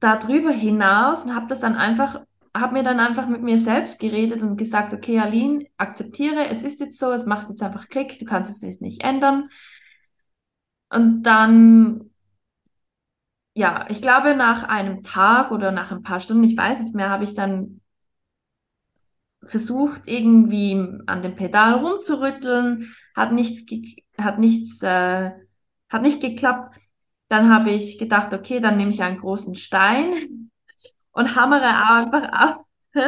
[0.00, 2.20] darüber hinaus und habe das dann einfach,
[2.56, 6.80] habe mir dann einfach mit mir selbst geredet und gesagt, okay, Aline, akzeptiere, es ist
[6.80, 9.50] jetzt so, es macht jetzt einfach Klick, du kannst es jetzt nicht ändern.
[10.90, 12.10] Und dann,
[13.54, 17.10] ja, ich glaube, nach einem Tag oder nach ein paar Stunden, ich weiß nicht mehr,
[17.10, 17.80] habe ich dann
[19.42, 20.72] versucht, irgendwie
[21.06, 23.64] an dem Pedal rumzurütteln, hat nichts,
[24.18, 25.30] hat nichts, äh,
[25.88, 26.76] hat nicht geklappt.
[27.28, 30.50] Dann habe ich gedacht, okay, dann nehme ich einen großen Stein
[31.12, 32.64] und hammere einfach auf.
[32.92, 33.00] Hä?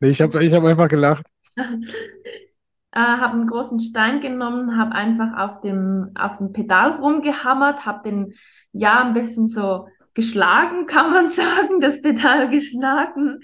[0.00, 1.26] Nee, Ich habe ich hab einfach gelacht.
[2.92, 8.08] Äh, habe einen großen Stein genommen, habe einfach auf dem, auf dem Pedal rumgehammert, habe
[8.08, 8.34] den
[8.72, 13.40] ja ein bisschen so geschlagen, kann man sagen, das Pedal geschlagen,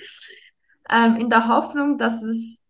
[0.91, 2.61] ähm, in der Hoffnung, dass es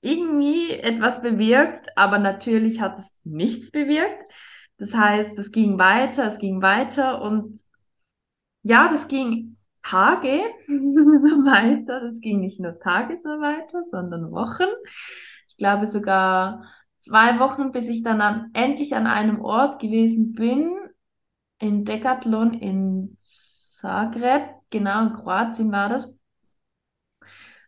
[0.00, 4.28] irgendwie etwas bewirkt, aber natürlich hat es nichts bewirkt.
[4.78, 7.60] Das heißt, es ging weiter, es ging weiter und
[8.62, 12.00] ja, das ging Tage so weiter.
[12.00, 14.68] Das ging nicht nur Tage so weiter, sondern Wochen.
[15.62, 16.64] Glaube sogar
[16.98, 20.74] zwei Wochen, bis ich dann an, endlich an einem Ort gewesen bin,
[21.60, 26.18] in Decathlon in Zagreb, genau in Kroatien war das.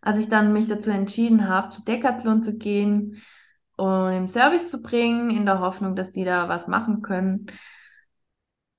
[0.01, 3.23] Als ich dann mich dazu entschieden habe, zu Decathlon zu gehen
[3.77, 7.47] und im Service zu bringen, in der Hoffnung, dass die da was machen können.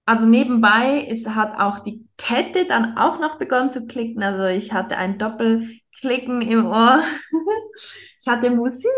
[0.05, 4.23] Also nebenbei ist, hat auch die Kette dann auch noch begonnen zu klicken.
[4.23, 7.03] Also ich hatte ein Doppelklicken im Ohr.
[8.21, 8.89] Ich hatte Musik.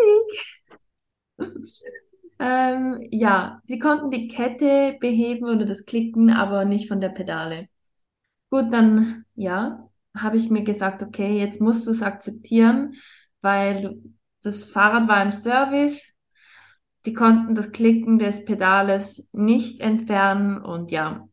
[2.40, 7.68] Ähm, ja, sie konnten die Kette beheben oder das Klicken, aber nicht von der Pedale.
[8.50, 12.96] Gut, dann ja, habe ich mir gesagt, okay, jetzt musst du es akzeptieren,
[13.42, 13.98] weil
[14.44, 16.04] das Fahrrad war im Service.
[17.06, 21.28] Die konnten das Klicken des Pedales nicht entfernen und ja,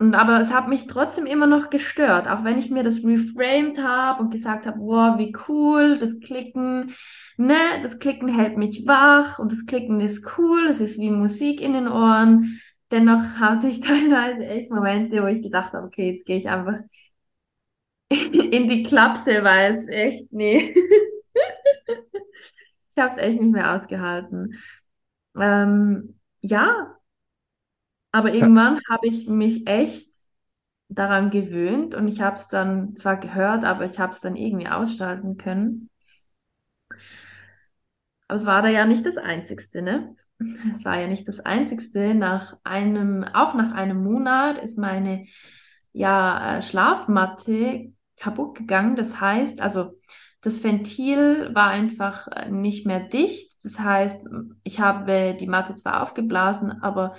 [0.00, 3.82] Und aber es hat mich trotzdem immer noch gestört, auch wenn ich mir das reframed
[3.82, 6.92] habe und gesagt habe, wow, wie cool, das Klicken,
[7.36, 11.60] ne, das Klicken hält mich wach und das Klicken ist cool, es ist wie Musik
[11.60, 12.60] in den Ohren.
[12.92, 16.78] Dennoch hatte ich teilweise echt Momente, wo ich gedacht habe, okay, jetzt gehe ich einfach
[18.10, 20.74] in die Klapse, weil es echt, nee.
[22.90, 24.54] ich habe es echt nicht mehr ausgehalten.
[25.38, 26.97] Ähm, ja,
[28.12, 30.08] aber irgendwann habe ich mich echt
[30.88, 34.68] daran gewöhnt und ich habe es dann zwar gehört, aber ich habe es dann irgendwie
[34.68, 35.90] ausschalten können.
[38.26, 40.14] Aber es war da ja nicht das Einzigste, ne?
[40.72, 42.14] Es war ja nicht das Einzigste.
[42.14, 45.26] Nach einem, auch nach einem Monat ist meine
[45.92, 48.94] ja, äh, Schlafmatte kaputt gegangen.
[48.96, 49.98] Das heißt, also
[50.40, 53.64] das Ventil war einfach äh, nicht mehr dicht.
[53.64, 54.24] Das heißt,
[54.62, 57.16] ich habe die Matte zwar aufgeblasen, aber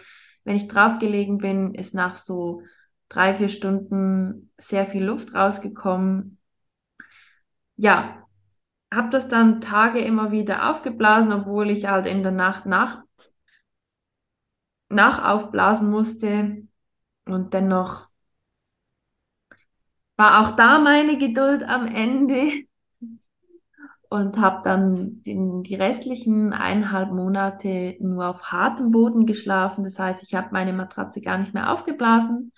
[0.49, 2.63] wenn ich draufgelegen bin, ist nach so
[3.07, 6.39] drei, vier Stunden sehr viel Luft rausgekommen.
[7.75, 8.25] Ja,
[8.91, 13.03] habe das dann Tage immer wieder aufgeblasen, obwohl ich halt in der Nacht nach,
[14.89, 16.63] nach aufblasen musste.
[17.25, 18.07] Und dennoch
[20.15, 22.63] war auch da meine Geduld am Ende
[24.09, 29.83] und habe dann den, die restlichen eineinhalb Monate nur auf hartem Boden geschlafen.
[29.83, 32.51] Das heißt, ich habe meine Matratze gar nicht mehr aufgeblasen.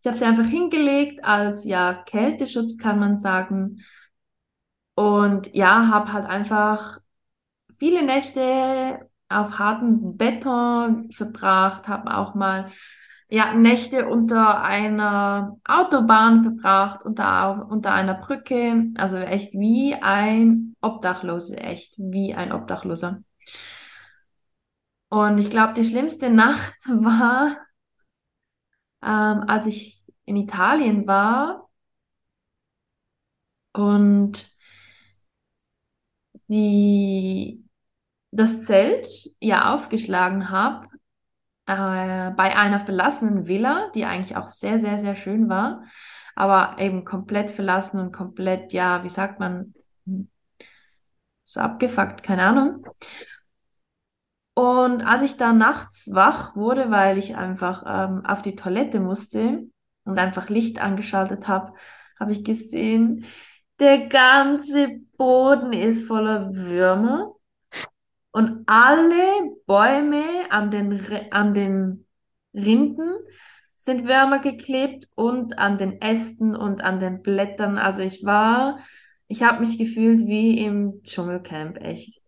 [0.00, 3.82] Ich habe sie einfach hingelegt als ja Kälteschutz, kann man sagen.
[4.94, 6.98] Und ja, habe halt einfach
[7.78, 12.70] viele Nächte auf hartem Beton verbracht, habe auch mal
[13.32, 21.64] ja, Nächte unter einer Autobahn verbracht, unter, unter einer Brücke, also echt wie ein Obdachloser,
[21.64, 23.22] echt wie ein Obdachloser.
[25.08, 27.56] Und ich glaube, die schlimmste Nacht war,
[29.02, 31.70] ähm, als ich in Italien war
[33.72, 34.52] und
[36.48, 37.64] die,
[38.30, 39.08] das Zelt
[39.40, 40.91] ja aufgeschlagen habe
[41.66, 45.84] äh, bei einer verlassenen Villa, die eigentlich auch sehr, sehr, sehr schön war,
[46.34, 49.74] aber eben komplett verlassen und komplett, ja, wie sagt man,
[51.44, 52.86] so abgefuckt, keine Ahnung.
[54.54, 59.66] Und als ich da nachts wach wurde, weil ich einfach ähm, auf die Toilette musste
[60.04, 61.72] und einfach Licht angeschaltet habe,
[62.20, 63.24] habe ich gesehen,
[63.80, 67.32] der ganze Boden ist voller Würmer.
[68.32, 72.06] Und alle Bäume an den, an den
[72.54, 73.10] Rinden
[73.78, 77.78] sind Würmer geklebt und an den Ästen und an den Blättern.
[77.78, 78.78] Also ich war,
[79.28, 82.20] ich habe mich gefühlt wie im Dschungelcamp, echt.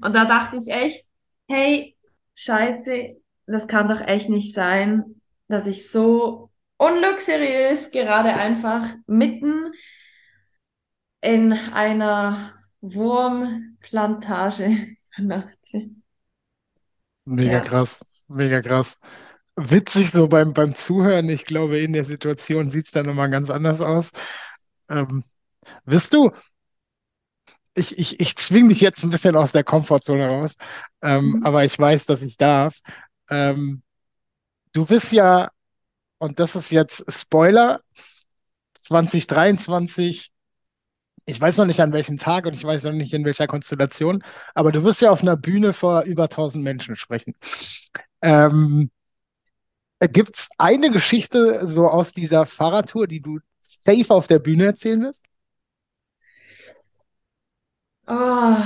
[0.00, 1.04] Und da dachte ich echt,
[1.48, 1.96] hey,
[2.36, 9.72] scheiße, das kann doch echt nicht sein, dass ich so unluxuriös gerade einfach mitten
[11.20, 15.90] in einer Wurmplantage übernachte.
[17.24, 17.60] Mega Ja.
[17.60, 18.96] krass, mega krass.
[19.56, 21.28] Witzig so beim, beim Zuhören.
[21.28, 24.10] Ich glaube, in der Situation sieht es dann nochmal ganz anders aus.
[24.90, 25.24] Ähm,
[25.86, 26.32] wirst du,
[27.74, 30.54] ich, ich, ich zwing dich jetzt ein bisschen aus der Komfortzone raus,
[31.02, 31.40] ähm, Mhm.
[31.40, 32.78] aber ich weiß, dass ich darf.
[33.30, 33.82] Ähm,
[34.72, 35.50] du bist ja,
[36.18, 37.82] und das ist jetzt Spoiler,
[38.82, 40.31] 2023,
[41.24, 44.22] ich weiß noch nicht an welchem Tag und ich weiß noch nicht in welcher Konstellation,
[44.54, 47.34] aber du wirst ja auf einer Bühne vor über 1000 Menschen sprechen.
[48.20, 48.90] Ähm,
[50.00, 55.02] Gibt es eine Geschichte so aus dieser Fahrradtour, die du safe auf der Bühne erzählen
[55.02, 55.22] willst?
[58.08, 58.56] Oh,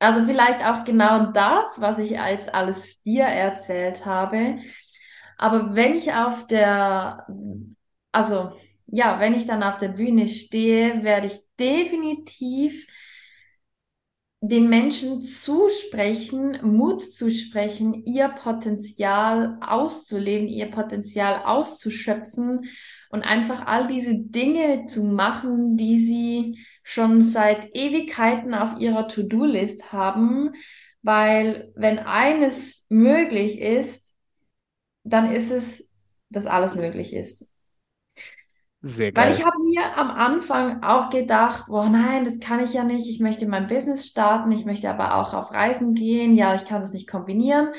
[0.00, 4.58] also vielleicht auch genau das, was ich jetzt alles dir erzählt habe.
[5.38, 7.26] Aber wenn ich auf der,
[8.12, 8.52] also
[8.88, 12.86] ja, wenn ich dann auf der Bühne stehe, werde ich definitiv
[14.40, 22.64] den Menschen zusprechen, Mut zusprechen, ihr Potenzial auszuleben, ihr Potenzial auszuschöpfen
[23.10, 29.92] und einfach all diese Dinge zu machen, die sie schon seit Ewigkeiten auf ihrer To-Do-List
[29.92, 30.52] haben,
[31.02, 34.12] weil wenn eines möglich ist,
[35.02, 35.88] dann ist es,
[36.30, 37.47] dass alles möglich ist.
[38.80, 39.32] Sehr Weil geil.
[39.32, 43.08] ich habe mir am Anfang auch gedacht, boah, nein, das kann ich ja nicht.
[43.08, 46.34] Ich möchte mein Business starten, ich möchte aber auch auf Reisen gehen.
[46.36, 47.70] Ja, ich kann das nicht kombinieren.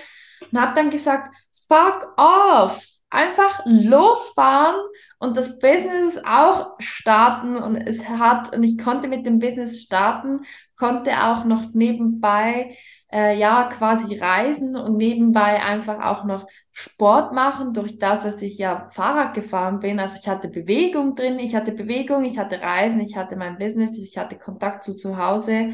[0.52, 1.34] Und habe dann gesagt,
[1.68, 2.86] fuck off.
[3.12, 4.76] Einfach losfahren
[5.18, 7.56] und das Business auch starten.
[7.58, 10.42] Und es hat, und ich konnte mit dem Business starten,
[10.76, 12.78] konnte auch noch nebenbei
[13.12, 18.58] äh, ja quasi reisen und nebenbei einfach auch noch Sport machen, durch das, dass ich
[18.58, 20.00] ja Fahrrad gefahren bin.
[20.00, 23.98] Also ich hatte Bewegung drin, ich hatte Bewegung, ich hatte Reisen, ich hatte mein Business,
[23.98, 25.72] ich hatte Kontakt zu zu Hause.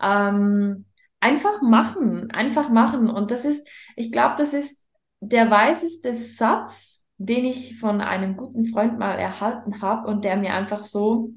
[0.00, 0.86] Ähm,
[1.20, 3.10] einfach machen, einfach machen.
[3.10, 4.86] Und das ist, ich glaube, das ist
[5.20, 10.54] der weiseste Satz, den ich von einem guten Freund mal erhalten habe und der mir
[10.54, 11.32] einfach so,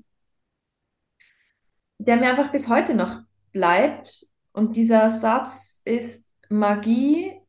[1.98, 4.28] der mir einfach bis heute noch bleibt.
[4.54, 7.40] Und dieser Satz ist Magie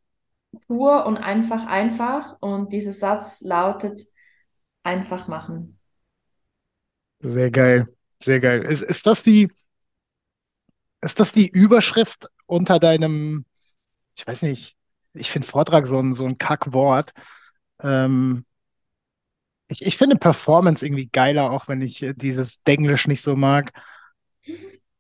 [0.67, 2.37] pur und einfach einfach.
[2.41, 4.01] Und dieser Satz lautet
[4.83, 5.79] einfach machen.
[7.21, 7.89] Sehr geil,
[8.23, 8.63] sehr geil.
[8.63, 9.49] Ist, ist das die,
[11.01, 13.45] ist das die Überschrift unter deinem,
[14.17, 14.77] ich weiß nicht,
[15.15, 17.13] ich finde Vortrag so ein, so ein Kackwort.
[17.83, 18.45] Ähm,
[19.69, 23.73] ich, ich finde Performance irgendwie geiler, auch wenn ich äh, dieses Denglisch nicht so mag.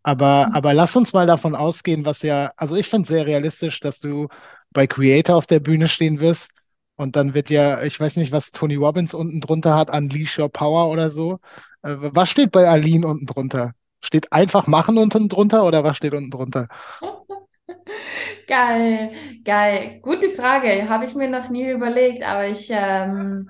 [0.02, 3.80] Aber, aber lass uns mal davon ausgehen, was ja, also ich finde es sehr realistisch,
[3.80, 4.28] dass du
[4.70, 6.50] bei Creator auf der Bühne stehen wirst
[6.96, 10.48] und dann wird ja, ich weiß nicht, was Tony Robbins unten drunter hat, Unleash Your
[10.50, 11.38] Power oder so.
[11.82, 13.72] Äh, was steht bei Aline unten drunter?
[14.04, 16.68] Steht einfach machen unten drunter oder was steht unten drunter?
[18.46, 19.12] Geil,
[19.44, 20.00] geil.
[20.02, 20.88] Gute Frage.
[20.88, 23.48] Habe ich mir noch nie überlegt, aber ich, ähm,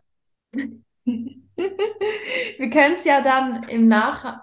[1.05, 4.43] wir können es ja dann im Nach,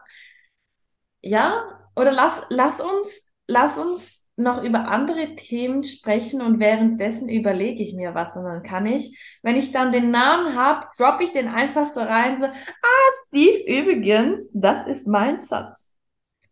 [1.22, 7.84] ja, oder lass, lass uns, lass uns noch über andere Themen sprechen und währenddessen überlege
[7.84, 11.34] ich mir was und dann kann ich, wenn ich dann den Namen habe, droppe ich
[11.34, 15.94] den einfach so rein, so, ah, Steve, übrigens, das ist mein Satz.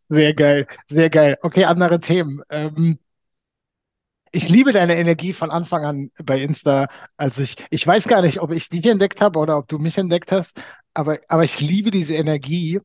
[0.10, 1.38] Sehr geil, sehr geil.
[1.42, 2.42] Okay, andere Themen.
[2.50, 3.00] Ähm,
[4.32, 8.42] ich liebe deine Energie von Anfang an bei Insta, als ich, ich weiß gar nicht,
[8.42, 10.60] ob ich dich entdeckt habe oder ob du mich entdeckt hast,
[10.94, 12.80] aber, aber ich liebe diese Energie.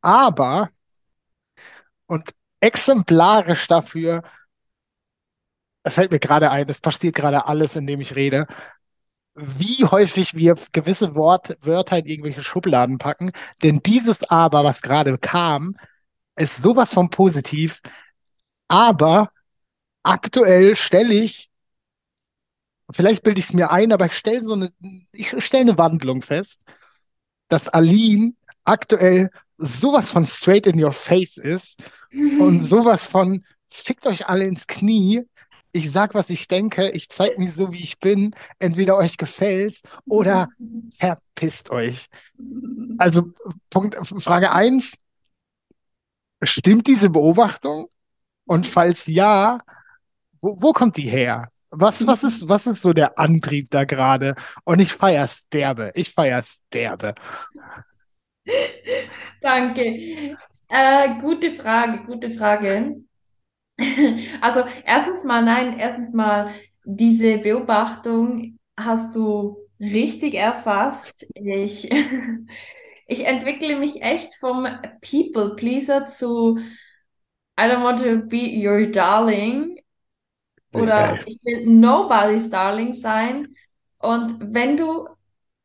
[0.00, 0.70] Aber,
[2.10, 2.30] und
[2.60, 4.22] exemplarisch dafür,
[5.86, 8.46] fällt mir gerade ein, es passiert gerade alles, indem ich rede,
[9.34, 13.30] wie häufig wir gewisse Wort, Wörter in irgendwelche Schubladen packen.
[13.62, 15.76] Denn dieses Aber, was gerade kam,
[16.34, 17.80] ist sowas von positiv.
[18.66, 19.30] Aber
[20.02, 21.48] aktuell stelle ich,
[22.92, 24.72] vielleicht bilde ich es mir ein, aber ich stelle so eine,
[25.12, 26.62] ich stelle eine Wandlung fest,
[27.48, 28.34] dass Aline
[28.64, 29.30] aktuell
[29.60, 31.82] sowas von straight in your face ist
[32.12, 35.22] und sowas von fickt euch alle ins Knie.
[35.72, 38.34] Ich sag, was ich denke, ich zeige mich so, wie ich bin.
[38.58, 40.48] Entweder euch gefällt's oder
[40.98, 42.08] verpisst euch.
[42.98, 43.32] Also
[43.70, 44.94] Punkt, Frage eins:
[46.42, 47.88] Stimmt diese Beobachtung?
[48.46, 49.58] Und falls ja,
[50.40, 51.52] wo, wo kommt die her?
[51.70, 54.34] Was, was ist, was ist so der Antrieb da gerade?
[54.64, 55.92] Und ich feier's derbe.
[55.94, 57.14] Ich feier's derbe.
[59.40, 60.36] Danke.
[60.68, 62.96] Äh, gute Frage, gute Frage.
[64.42, 66.50] Also erstens mal, nein, erstens mal,
[66.84, 71.26] diese Beobachtung hast du richtig erfasst.
[71.34, 71.90] Ich,
[73.06, 74.66] ich entwickle mich echt vom
[75.00, 76.58] People Pleaser zu
[77.58, 79.78] I don't want to be your darling
[80.72, 83.48] oder ich will nobody's darling sein.
[83.98, 85.08] Und wenn du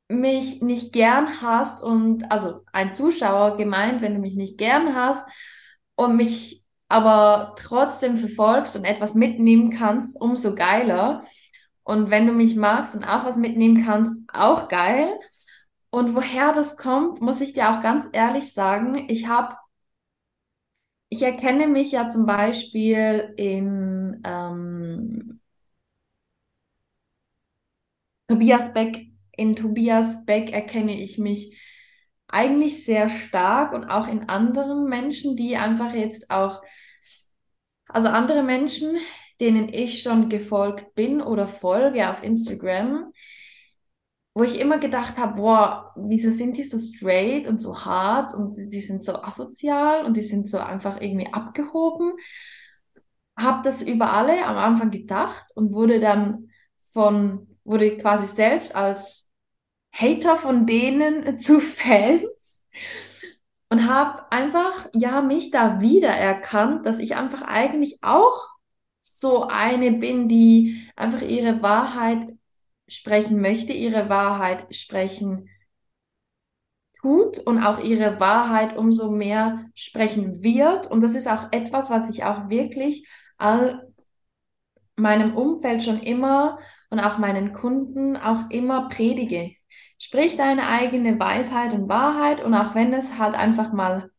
[0.07, 5.27] mich nicht gern hast und also ein Zuschauer gemeint, wenn du mich nicht gern hast
[5.95, 11.23] und mich aber trotzdem verfolgst und etwas mitnehmen kannst, umso geiler.
[11.83, 15.19] Und wenn du mich magst und auch was mitnehmen kannst, auch geil.
[15.89, 19.55] Und woher das kommt, muss ich dir auch ganz ehrlich sagen, ich habe,
[21.09, 25.39] ich erkenne mich ja zum Beispiel in ähm,
[28.27, 29.14] Tobias Beck.
[29.37, 31.57] In Tobias Beck erkenne ich mich
[32.27, 36.61] eigentlich sehr stark und auch in anderen Menschen, die einfach jetzt auch,
[37.87, 38.97] also andere Menschen,
[39.39, 43.11] denen ich schon gefolgt bin oder folge auf Instagram,
[44.33, 48.57] wo ich immer gedacht habe, boah, wieso sind die so straight und so hart und
[48.57, 52.13] die sind so asozial und die sind so einfach irgendwie abgehoben.
[53.37, 56.49] Habe das über alle am Anfang gedacht und wurde dann
[56.91, 59.24] von, wurde quasi selbst als
[59.95, 62.65] Hater von denen zu Fans
[63.69, 68.49] und habe einfach, ja, mich da wiedererkannt, dass ich einfach eigentlich auch
[68.99, 72.27] so eine bin, die einfach ihre Wahrheit
[72.87, 75.49] sprechen möchte, ihre Wahrheit sprechen
[76.99, 80.89] tut und auch ihre Wahrheit umso mehr sprechen wird.
[80.89, 83.93] Und das ist auch etwas, was ich auch wirklich all
[84.95, 89.55] meinem Umfeld schon immer und auch meinen Kunden auch immer predige.
[89.99, 94.09] Sprich deine eigene Weisheit und Wahrheit und auch wenn es halt einfach mal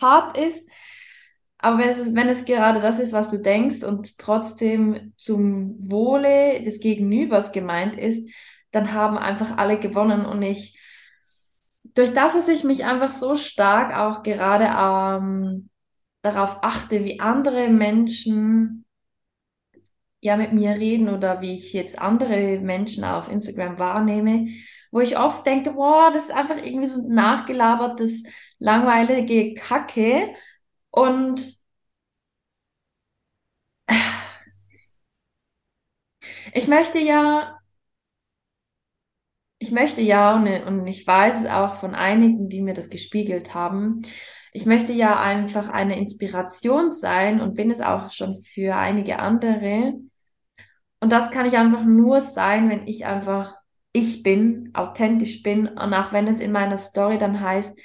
[0.00, 0.68] hart ist,
[1.58, 6.62] Aber wenn es, wenn es gerade das ist, was du denkst und trotzdem zum Wohle
[6.62, 8.28] des Gegenübers gemeint ist,
[8.72, 10.24] dann haben einfach alle gewonnen.
[10.26, 10.78] Und ich,
[11.94, 15.70] durch das, dass ich mich einfach so stark auch gerade ähm,
[16.22, 18.84] darauf achte, wie andere Menschen
[20.20, 24.48] ja mit mir reden oder wie ich jetzt andere Menschen auf Instagram wahrnehme,
[24.92, 28.24] wo ich oft denke, boah, das ist einfach irgendwie so nachgelabertes,
[28.60, 30.34] langweilige Kacke.
[30.90, 31.58] Und
[36.54, 37.58] ich möchte ja,
[39.58, 43.54] ich möchte ja, und, und ich weiß es auch von einigen, die mir das gespiegelt
[43.54, 44.02] haben,
[44.52, 49.94] ich möchte ja einfach eine Inspiration sein und bin es auch schon für einige andere.
[51.00, 53.56] Und das kann ich einfach nur sein, wenn ich einfach
[53.92, 57.78] ich bin, authentisch bin und auch wenn es in meiner Story dann heißt,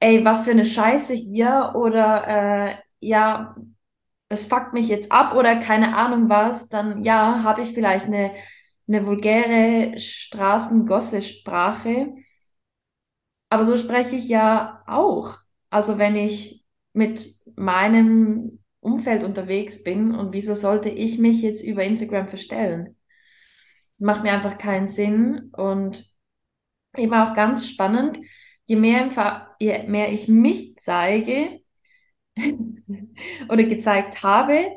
[0.00, 3.56] ey, was für eine Scheiße hier oder äh, ja,
[4.28, 8.32] es fuckt mich jetzt ab oder keine Ahnung was, dann ja, habe ich vielleicht eine,
[8.88, 12.14] eine vulgäre Straßengosse-Sprache.
[13.48, 15.38] Aber so spreche ich ja auch.
[15.70, 21.84] Also wenn ich mit meinem Umfeld unterwegs bin und wieso sollte ich mich jetzt über
[21.84, 22.95] Instagram verstellen?
[23.98, 26.12] Das macht mir einfach keinen Sinn und
[26.96, 28.18] eben auch ganz spannend,
[28.66, 29.10] je mehr,
[29.60, 31.60] je mehr ich mich zeige
[33.48, 34.76] oder gezeigt habe,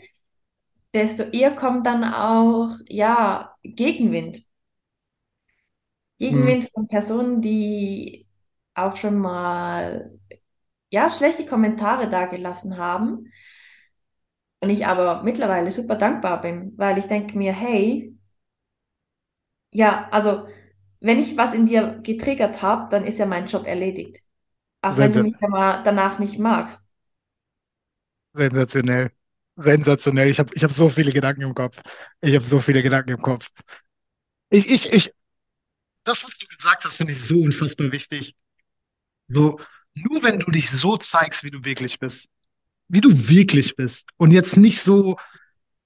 [0.93, 4.43] desto eher kommt dann auch, ja, Gegenwind.
[6.19, 6.69] Gegenwind Hm.
[6.71, 8.27] von Personen, die
[8.75, 10.11] auch schon mal,
[10.91, 13.31] ja, schlechte Kommentare dagelassen haben.
[14.61, 18.13] Und ich aber mittlerweile super dankbar bin, weil ich denke mir, hey,
[19.71, 20.47] ja, also
[21.01, 24.19] wenn ich was in dir getriggert habe, dann ist ja mein Job erledigt.
[24.81, 26.89] Auch wenn du mich ja mal danach nicht magst.
[28.33, 29.11] sensationell.
[29.55, 30.29] Sensationell.
[30.29, 31.81] Ich habe ich hab so viele Gedanken im Kopf.
[32.21, 33.49] Ich habe so viele Gedanken im Kopf.
[34.49, 35.13] Ich, ich, ich,
[36.05, 38.35] das, was du gesagt hast, finde ich so unfassbar wichtig.
[39.27, 39.59] So,
[39.95, 42.27] nur wenn du dich so zeigst, wie du wirklich bist,
[42.89, 45.17] wie du wirklich bist und jetzt nicht so,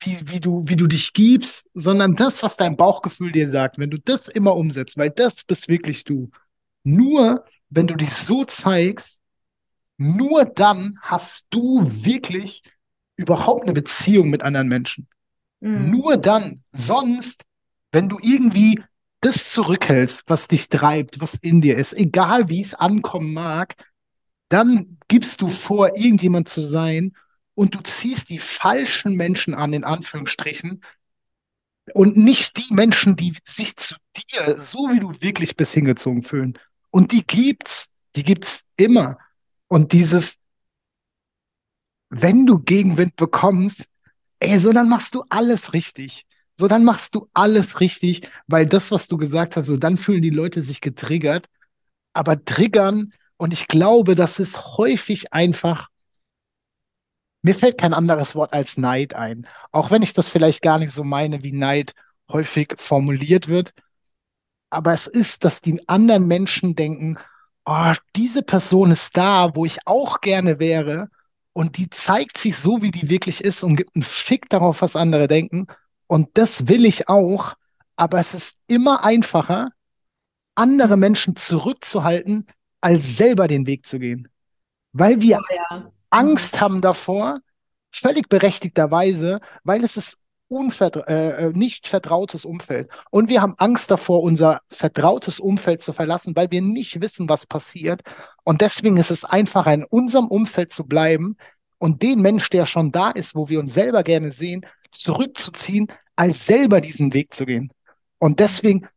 [0.05, 3.89] wie, wie du, wie du dich gibst, sondern das, was dein Bauchgefühl dir sagt, wenn
[3.89, 6.31] du das immer umsetzt, weil das bist wirklich du.
[6.83, 9.19] Nur wenn du dich so zeigst,
[9.97, 12.61] nur dann hast du wirklich
[13.15, 15.07] überhaupt eine Beziehung mit anderen Menschen.
[15.59, 15.91] Mhm.
[15.91, 16.63] Nur dann.
[16.73, 17.43] Sonst,
[17.91, 18.81] wenn du irgendwie
[19.21, 23.75] das zurückhältst, was dich treibt, was in dir ist, egal wie es ankommen mag,
[24.49, 27.13] dann gibst du vor, irgendjemand zu sein
[27.55, 30.81] und du ziehst die falschen Menschen an, in Anführungsstrichen,
[31.93, 36.57] und nicht die Menschen, die sich zu dir, so wie du wirklich bist, hingezogen fühlen.
[36.91, 39.17] Und die gibt's, die gibt's immer.
[39.67, 40.37] Und dieses,
[42.09, 43.85] wenn du Gegenwind bekommst,
[44.39, 46.25] ey, so dann machst du alles richtig.
[46.57, 50.21] So dann machst du alles richtig, weil das, was du gesagt hast, so dann fühlen
[50.21, 51.47] die Leute sich getriggert.
[52.13, 55.89] Aber triggern, und ich glaube, das ist häufig einfach,
[57.43, 59.47] mir fällt kein anderes Wort als Neid ein.
[59.71, 61.93] Auch wenn ich das vielleicht gar nicht so meine, wie Neid
[62.29, 63.73] häufig formuliert wird.
[64.69, 67.17] Aber es ist, dass die anderen Menschen denken,
[67.65, 71.09] oh, diese Person ist da, wo ich auch gerne wäre.
[71.51, 74.95] Und die zeigt sich so, wie die wirklich ist und gibt einen Fick darauf, was
[74.95, 75.67] andere denken.
[76.07, 77.55] Und das will ich auch.
[77.97, 79.69] Aber es ist immer einfacher,
[80.55, 82.47] andere Menschen zurückzuhalten,
[82.79, 84.29] als selber den Weg zu gehen.
[84.93, 85.91] Weil wir Oh ja.
[86.13, 87.39] Angst haben davor,
[87.89, 92.89] völlig berechtigterweise, weil es ist unvertra äh, äh, nicht vertrautes Umfeld.
[93.09, 97.47] Und wir haben Angst davor, unser vertrautes Umfeld zu verlassen, weil wir nicht wissen, was
[97.47, 98.01] passiert.
[98.43, 101.35] Und deswegen ist es einfacher, in unserem Umfeld zu bleiben
[101.79, 106.45] und den Mensch, der schon da ist, wo wir uns selber gerne sehen, zurückzuziehen, als
[106.45, 107.71] selber diesen Weg zu gehen.
[108.19, 108.87] Und deswegen,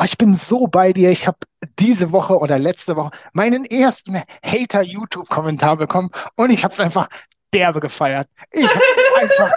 [0.00, 1.10] oh, ich bin so bei dir.
[1.10, 1.38] Ich habe
[1.78, 7.08] diese Woche oder letzte Woche meinen ersten Hater-YouTube-Kommentar bekommen und ich habe es einfach
[7.52, 8.28] derbe gefeiert.
[8.50, 9.52] Ich habe es einfach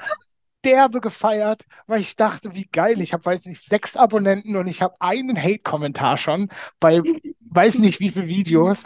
[0.65, 3.01] derbe gefeiert, weil ich dachte, wie geil.
[3.01, 7.01] Ich habe, weiß nicht, sechs Abonnenten und ich habe einen Hate-Kommentar schon bei
[7.49, 8.83] weiß nicht wie viele Videos.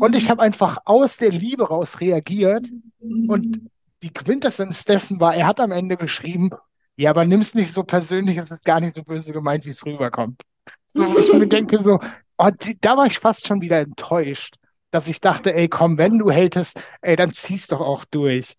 [0.00, 2.68] Und ich habe einfach aus der Liebe raus reagiert.
[3.00, 3.70] Und
[4.02, 6.50] die Quintessenz dessen war, er hat am Ende geschrieben,
[6.96, 9.84] ja, aber nimm's nicht so persönlich, es ist gar nicht so böse gemeint, wie es
[9.84, 10.42] rüberkommt.
[10.88, 11.98] So, ich mir denke, so,
[12.38, 14.54] oh, die, da war ich fast schon wieder enttäuscht,
[14.90, 18.56] dass ich dachte, ey, komm, wenn du hatest, ey, dann zieh's doch auch durch.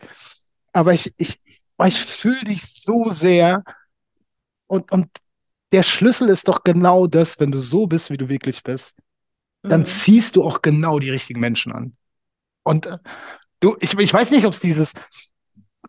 [0.74, 1.40] Aber ich, ich,
[1.78, 3.64] oh, ich fühle dich so sehr
[4.68, 5.08] und, und
[5.72, 8.98] der Schlüssel ist doch genau das, wenn du so bist, wie du wirklich bist,
[9.68, 9.86] dann Mhm.
[9.86, 11.98] ziehst du auch genau die richtigen Menschen an.
[12.64, 13.00] Und äh,
[13.62, 14.94] du, ich, ich weiß nicht, ob es dieses,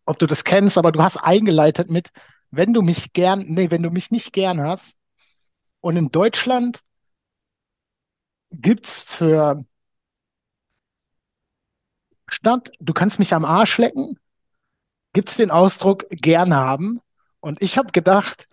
[0.05, 2.11] ob du das kennst, aber du hast eingeleitet mit,
[2.51, 4.97] wenn du mich gern, nee, wenn du mich nicht gern hast.
[5.89, 6.81] Und in Deutschland
[8.51, 9.65] gibt's für
[12.27, 14.19] statt, du kannst mich am Arsch lecken,
[15.15, 17.01] gibt's den Ausdruck gern haben.
[17.41, 18.49] Und ich habe gedacht,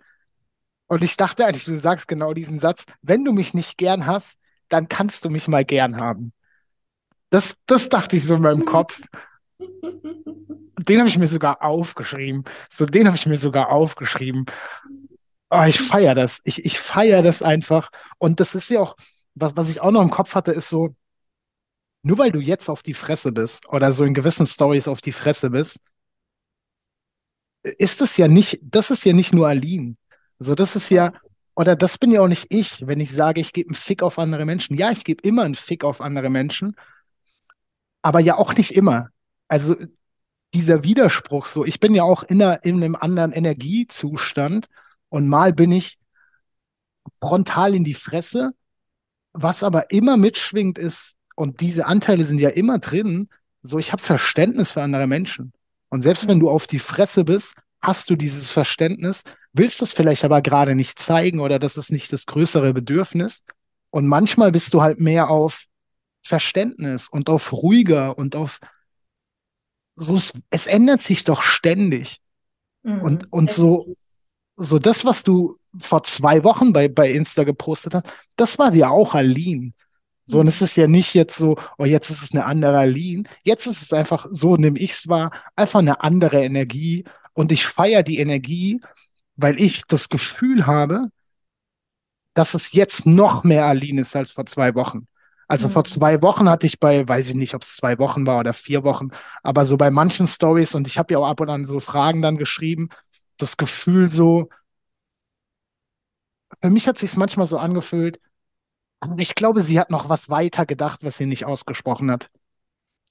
[0.86, 4.38] und ich dachte eigentlich, du sagst genau diesen Satz, wenn du mich nicht gern hast,
[4.70, 6.32] dann kannst du mich mal gern haben.
[7.28, 9.02] Das, das dachte ich so in meinem Kopf.
[10.78, 12.44] Den habe ich mir sogar aufgeschrieben.
[12.70, 14.46] So, den habe ich mir sogar aufgeschrieben.
[15.50, 16.40] Oh, ich feiere das.
[16.44, 17.90] Ich, ich feiere das einfach.
[18.18, 18.96] Und das ist ja auch,
[19.34, 20.90] was, was ich auch noch im Kopf hatte, ist so,
[22.02, 25.12] nur weil du jetzt auf die Fresse bist oder so in gewissen Stories auf die
[25.12, 25.80] Fresse bist,
[27.62, 29.96] ist es ja nicht, das ist ja nicht nur Aline.
[30.38, 31.12] So, das ist ja,
[31.54, 34.18] oder das bin ja auch nicht ich, wenn ich sage, ich gebe einen Fick auf
[34.18, 34.76] andere Menschen.
[34.76, 36.76] Ja, ich gebe immer einen Fick auf andere Menschen,
[38.02, 39.08] aber ja auch nicht immer.
[39.48, 39.76] Also
[40.54, 44.68] dieser Widerspruch, so, ich bin ja auch in, einer, in einem anderen Energiezustand
[45.08, 45.98] und mal bin ich
[47.20, 48.50] frontal in die Fresse,
[49.32, 53.28] was aber immer mitschwingt ist, und diese Anteile sind ja immer drin,
[53.62, 55.52] so ich habe Verständnis für andere Menschen.
[55.90, 60.24] Und selbst wenn du auf die Fresse bist, hast du dieses Verständnis, willst das vielleicht
[60.24, 63.42] aber gerade nicht zeigen oder das ist nicht das größere Bedürfnis.
[63.90, 65.66] Und manchmal bist du halt mehr auf
[66.22, 68.58] Verständnis und auf ruhiger und auf
[69.94, 72.18] so, es, es ändert sich doch ständig.
[72.82, 73.00] Mhm.
[73.02, 73.96] Und, und so,
[74.56, 78.88] so das, was du vor zwei Wochen bei, bei Insta gepostet hast, das war ja
[78.90, 79.72] auch Aline.
[80.24, 83.24] So, und es ist ja nicht jetzt so, oh, jetzt ist es eine andere Aline.
[83.44, 87.04] Jetzt ist es einfach, so nehme ich es wahr, einfach eine andere Energie.
[87.32, 88.80] Und ich feiere die Energie,
[89.36, 91.02] weil ich das Gefühl habe,
[92.34, 95.06] dass es jetzt noch mehr Aline ist als vor zwei Wochen.
[95.48, 95.72] Also mhm.
[95.72, 98.52] vor zwei Wochen hatte ich bei, weiß ich nicht, ob es zwei Wochen war oder
[98.52, 99.10] vier Wochen,
[99.42, 102.20] aber so bei manchen Stories und ich habe ja auch ab und an so Fragen
[102.20, 102.88] dann geschrieben,
[103.36, 104.48] das Gefühl so,
[106.60, 108.20] für mich hat sich manchmal so angefühlt,
[109.00, 112.30] aber ich glaube, sie hat noch was weiter gedacht, was sie nicht ausgesprochen hat.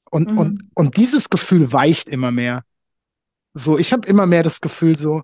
[0.09, 0.37] Und, mhm.
[0.37, 2.63] und, und dieses Gefühl weicht immer mehr.
[3.53, 5.23] So, ich habe immer mehr das Gefühl so,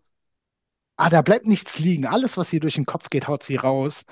[0.97, 2.05] ah, da bleibt nichts liegen.
[2.05, 4.03] Alles, was ihr durch den Kopf geht, haut sie raus.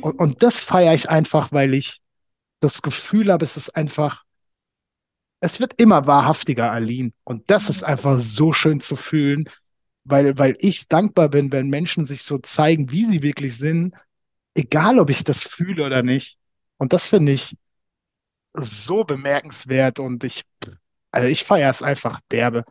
[0.00, 2.00] Und, und das feiere ich einfach, weil ich
[2.60, 4.24] das Gefühl habe, es ist einfach,
[5.40, 7.12] es wird immer wahrhaftiger, Aline.
[7.24, 9.48] Und das ist einfach so schön zu fühlen,
[10.04, 13.94] weil, weil ich dankbar bin, wenn Menschen sich so zeigen, wie sie wirklich sind
[14.54, 16.38] egal ob ich das fühle oder nicht.
[16.78, 17.56] Und das finde ich
[18.54, 20.42] so bemerkenswert und ich,
[21.10, 22.64] also ich feiere es einfach derbe.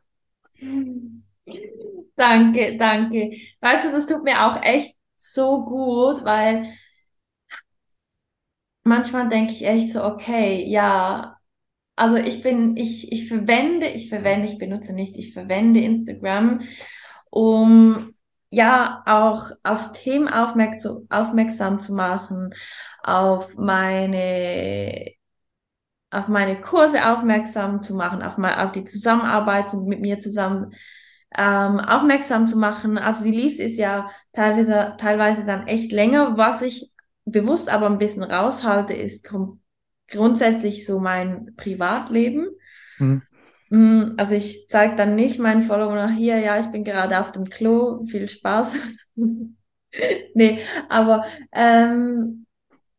[2.15, 3.31] Danke, danke.
[3.61, 6.67] Weißt du, das tut mir auch echt so gut, weil
[8.83, 11.37] manchmal denke ich echt so, okay, ja,
[11.95, 16.61] also ich bin, ich, ich verwende, ich verwende, ich benutze nicht, ich verwende Instagram,
[17.31, 18.13] um
[18.51, 22.53] ja auch auf Themen aufmerksam, aufmerksam zu machen,
[23.01, 25.13] auf meine
[26.11, 30.73] auf meine Kurse aufmerksam zu machen, auf, mal, auf die Zusammenarbeit mit mir zusammen
[31.35, 32.97] ähm, aufmerksam zu machen.
[32.97, 36.37] Also die Liste ist ja teilweise, teilweise dann echt länger.
[36.37, 36.91] Was ich
[37.23, 39.25] bewusst aber ein bisschen raushalte, ist
[40.09, 42.49] grundsätzlich so mein Privatleben.
[42.97, 43.21] Mhm.
[43.71, 47.45] Mm, also ich zeige dann nicht meinen Followern hier, ja, ich bin gerade auf dem
[47.45, 48.75] Klo, viel Spaß.
[50.35, 50.59] nee,
[50.89, 52.45] aber ähm,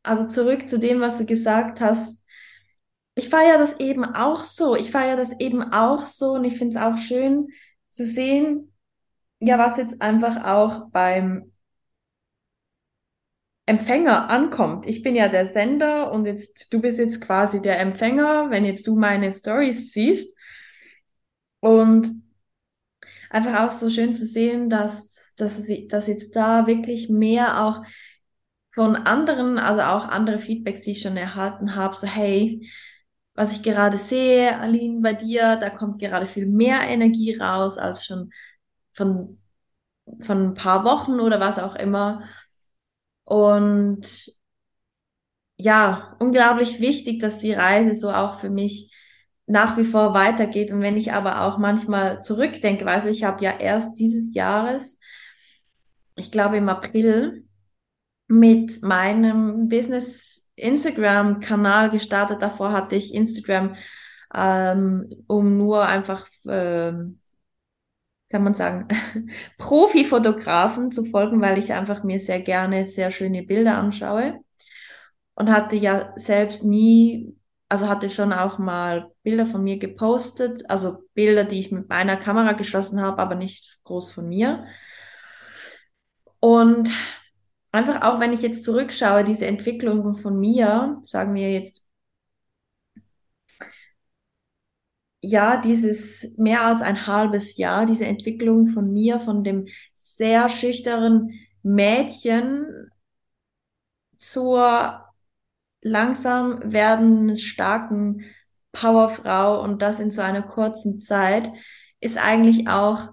[0.03, 2.25] also zurück zu dem, was du gesagt hast.
[3.15, 4.75] Ich feiere das eben auch so.
[4.75, 7.49] Ich feiere das eben auch so und ich finde es auch schön
[7.91, 8.73] zu sehen,
[9.41, 11.53] ja, was jetzt einfach auch beim
[13.67, 14.87] Empfänger ankommt.
[14.87, 18.87] Ich bin ja der Sender und jetzt du bist jetzt quasi der Empfänger, wenn jetzt
[18.87, 20.35] du meine Stories siehst
[21.63, 22.11] und
[23.31, 27.83] einfach auch so schön zu sehen, dass, dass, dass jetzt da wirklich mehr auch
[28.75, 32.69] von anderen, also auch andere Feedbacks, die ich schon erhalten habe, so hey,
[33.35, 38.05] was ich gerade sehe, Aline, bei dir, da kommt gerade viel mehr Energie raus als
[38.05, 38.31] schon
[38.93, 39.39] von,
[40.21, 42.25] von ein paar Wochen oder was auch immer.
[43.25, 44.33] Und
[45.57, 48.92] ja, unglaublich wichtig, dass die Reise so auch für mich
[49.47, 50.73] nach wie vor weitergeht.
[50.73, 54.99] Und wenn ich aber auch manchmal zurückdenke, also ich habe ja erst dieses Jahres,
[56.17, 57.45] ich glaube im April,
[58.29, 62.43] mit meinem Business Instagram-Kanal gestartet.
[62.43, 63.75] Davor hatte ich Instagram,
[64.35, 67.21] ähm, um nur einfach, ähm,
[68.31, 68.89] kann man sagen,
[69.59, 74.41] Profi-Fotografen zu folgen, weil ich einfach mir sehr gerne sehr schöne Bilder anschaue
[75.35, 77.37] und hatte ja selbst nie
[77.73, 82.19] also hatte schon auch mal Bilder von mir gepostet, also Bilder, die ich mit meiner
[82.19, 84.67] Kamera geschossen habe, aber nicht groß von mir.
[86.39, 86.91] Und
[87.71, 91.89] einfach auch, wenn ich jetzt zurückschaue, diese Entwicklung von mir, sagen wir jetzt,
[95.23, 101.31] ja, dieses mehr als ein halbes Jahr, diese Entwicklung von mir, von dem sehr schüchternen
[101.63, 102.91] Mädchen
[104.19, 105.02] zur
[105.83, 108.25] langsam werdenden starken
[108.73, 111.53] Powerfrau und das in so einer kurzen Zeit,
[112.01, 113.09] ist eigentlich auch,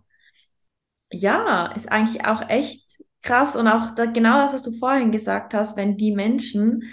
[1.12, 5.54] ja, ist eigentlich auch echt krass und auch da, genau das, was du vorhin gesagt
[5.54, 6.84] hast, wenn die Menschen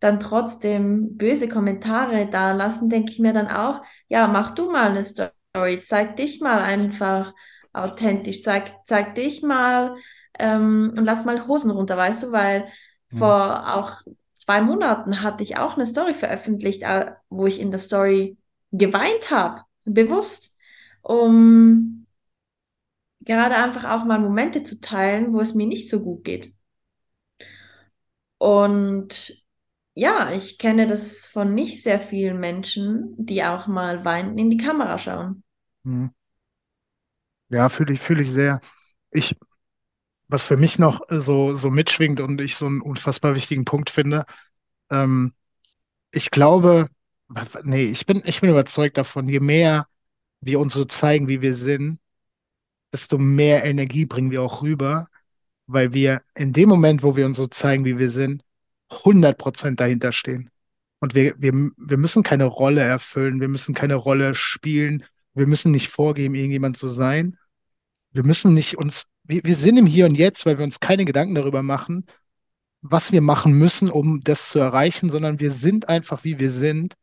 [0.00, 4.90] dann trotzdem böse Kommentare da lassen, denke ich mir dann auch, ja, mach du mal
[4.90, 7.32] eine Story, zeig dich mal einfach
[7.72, 9.94] authentisch, zeig, zeig dich mal
[10.38, 12.66] ähm, und lass mal Hosen runter, weißt du, weil
[13.10, 13.16] mhm.
[13.16, 14.02] vor auch
[14.34, 18.36] zwei Monaten hatte ich auch eine Story veröffentlicht, äh, wo ich in der Story
[18.72, 20.56] geweint habe, bewusst,
[21.02, 22.06] um
[23.20, 26.54] gerade einfach auch mal Momente zu teilen, wo es mir nicht so gut geht.
[28.38, 29.42] Und
[29.94, 34.56] ja, ich kenne das von nicht sehr vielen Menschen, die auch mal weinend in die
[34.56, 35.44] Kamera schauen.
[35.84, 36.10] Hm.
[37.48, 38.60] Ja, fühle ich, fühle ich sehr.
[39.10, 39.36] Ich,
[40.28, 44.26] was für mich noch so, so mitschwingt und ich so einen unfassbar wichtigen Punkt finde,
[44.90, 45.34] ähm,
[46.10, 46.88] ich glaube,
[47.62, 49.86] nee, ich bin, ich bin überzeugt davon, je mehr
[50.40, 51.98] wir uns so zeigen, wie wir sind,
[52.92, 55.08] desto mehr Energie bringen wir auch rüber,
[55.66, 58.42] weil wir in dem Moment, wo wir uns so zeigen, wie wir sind,
[58.90, 60.50] 100% dahinter stehen.
[61.00, 65.04] Und wir, wir, wir müssen keine Rolle erfüllen, wir müssen keine Rolle spielen,
[65.34, 67.36] wir müssen nicht vorgeben, irgendjemand zu sein.
[68.12, 71.04] Wir müssen nicht uns, wir, wir sind im Hier und Jetzt, weil wir uns keine
[71.04, 72.06] Gedanken darüber machen,
[72.82, 76.94] was wir machen müssen, um das zu erreichen, sondern wir sind einfach, wie wir sind.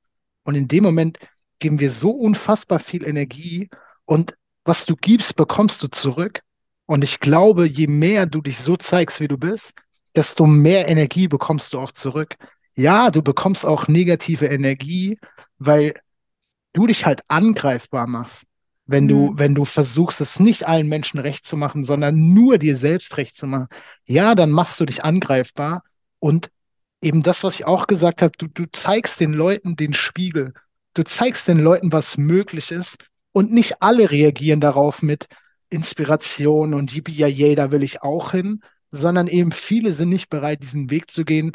[0.44, 1.18] Und in dem Moment
[1.60, 3.70] geben wir so unfassbar viel Energie
[4.06, 6.42] und was du gibst, bekommst du zurück.
[6.86, 9.74] Und ich glaube, je mehr du dich so zeigst, wie du bist,
[10.16, 12.36] desto mehr Energie bekommst du auch zurück.
[12.76, 15.18] Ja, du bekommst auch negative Energie,
[15.58, 15.94] weil
[16.74, 18.44] du dich halt angreifbar machst.
[18.92, 19.40] Wenn du, mhm.
[19.40, 23.38] wenn du versuchst, es nicht allen Menschen recht zu machen, sondern nur dir selbst recht
[23.38, 23.68] zu machen,
[24.06, 25.84] ja, dann machst du dich angreifbar.
[26.20, 26.50] Und
[27.02, 30.54] eben das, was ich auch gesagt habe, du, du zeigst den Leuten den Spiegel.
[30.94, 32.98] Du zeigst den Leuten, was möglich ist.
[33.32, 35.28] Und nicht alle reagieren darauf mit
[35.70, 38.62] Inspiration und yippie yay, da will ich auch hin,
[38.92, 41.54] sondern eben viele sind nicht bereit, diesen Weg zu gehen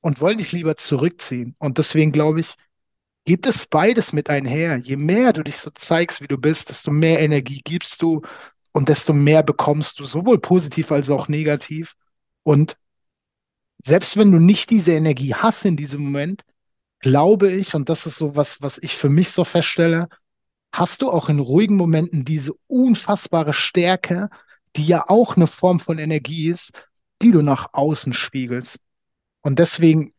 [0.00, 1.54] und wollen dich lieber zurückziehen.
[1.58, 2.54] Und deswegen glaube ich,
[3.26, 4.78] geht es beides mit einher.
[4.78, 8.22] Je mehr du dich so zeigst, wie du bist, desto mehr Energie gibst du
[8.72, 11.94] und desto mehr bekommst du, sowohl positiv als auch negativ.
[12.44, 12.76] Und
[13.82, 16.44] selbst wenn du nicht diese Energie hast in diesem Moment,
[17.00, 20.08] glaube ich, und das ist so was, was ich für mich so feststelle,
[20.72, 24.30] hast du auch in ruhigen Momenten diese unfassbare Stärke,
[24.76, 26.72] die ja auch eine Form von Energie ist,
[27.22, 28.78] die du nach außen spiegelst.
[29.42, 30.12] Und deswegen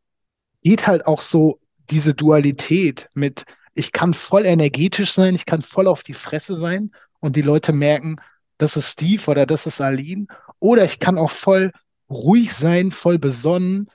[0.61, 5.87] geht halt auch so diese Dualität mit, ich kann voll energetisch sein, ich kann voll
[5.87, 8.17] auf die Fresse sein und die Leute merken,
[8.57, 10.27] das ist Steve oder das ist Aline.
[10.59, 11.71] Oder ich kann auch voll
[12.09, 13.89] ruhig sein, voll besonnen,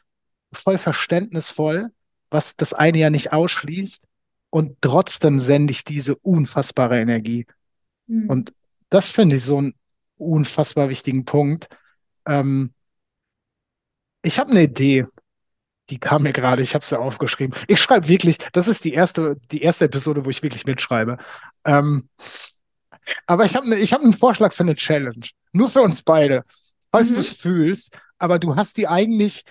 [0.53, 1.91] voll verständnisvoll,
[2.31, 4.07] was das eine ja nicht ausschließt.
[4.51, 7.47] Und trotzdem sende ich diese unfassbare Energie.
[8.07, 8.29] Mhm.
[8.29, 8.55] Und
[8.91, 9.75] das finde ich so ein
[10.17, 11.69] unfassbar wichtigen Punkt.
[12.27, 12.73] Ähm,
[14.23, 15.07] ich habe eine Idee,
[15.91, 17.57] die kam mir gerade, ich habe sie aufgeschrieben.
[17.67, 21.19] Ich schreibe wirklich, das ist die erste, die erste Episode, wo ich wirklich mitschreibe.
[21.65, 22.09] Ähm,
[23.27, 25.27] aber ich habe ne, ich hab einen Vorschlag für eine Challenge.
[25.53, 26.45] Nur für uns beide.
[26.91, 27.15] Falls mhm.
[27.15, 29.45] du es fühlst, aber du hast die eigentlich,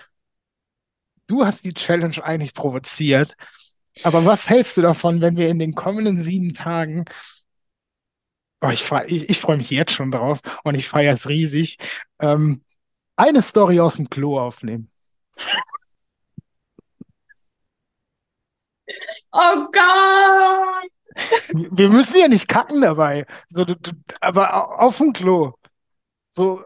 [1.26, 3.36] du hast die Challenge eigentlich provoziert.
[4.02, 7.04] Aber was hältst du davon, wenn wir in den kommenden sieben Tagen
[8.64, 11.78] Oh, ich freue ich, ich freu mich jetzt schon drauf und ich feiere es riesig.
[12.20, 12.62] Ähm,
[13.16, 14.88] eine Story aus dem Klo aufnehmen.
[19.32, 20.90] Oh Gott!
[21.52, 23.26] Wir müssen ja nicht kacken dabei.
[23.48, 25.52] So, du, du, aber auf dem Klo.
[26.30, 26.62] So,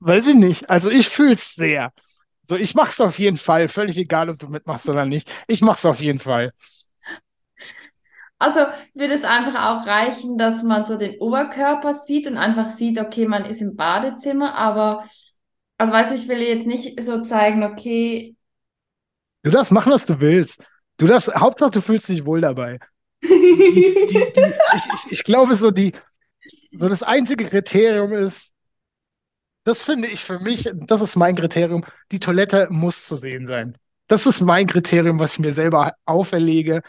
[0.00, 0.70] weiß ich nicht.
[0.70, 1.92] Also ich fühle es sehr.
[2.48, 3.68] So, ich mach's auf jeden Fall.
[3.68, 5.30] Völlig egal, ob du mitmachst oder nicht.
[5.48, 6.52] Ich mach's auf jeden Fall.
[8.40, 8.60] Also
[8.94, 13.26] würde es einfach auch reichen, dass man so den Oberkörper sieht und einfach sieht, okay,
[13.26, 15.04] man ist im Badezimmer, aber
[15.76, 18.36] also weißt du, ich will jetzt nicht so zeigen, okay.
[19.42, 20.62] Du darfst machen, was du willst.
[20.98, 22.78] Du darfst, Hauptsache du fühlst dich wohl dabei.
[23.22, 25.92] Die, die, die, ich, ich, ich glaube, so die,
[26.72, 28.52] so das einzige Kriterium ist,
[29.64, 33.76] das finde ich für mich, das ist mein Kriterium, die Toilette muss zu sehen sein.
[34.06, 36.82] das ist mein Kriterium, was ich mir selber auferlege.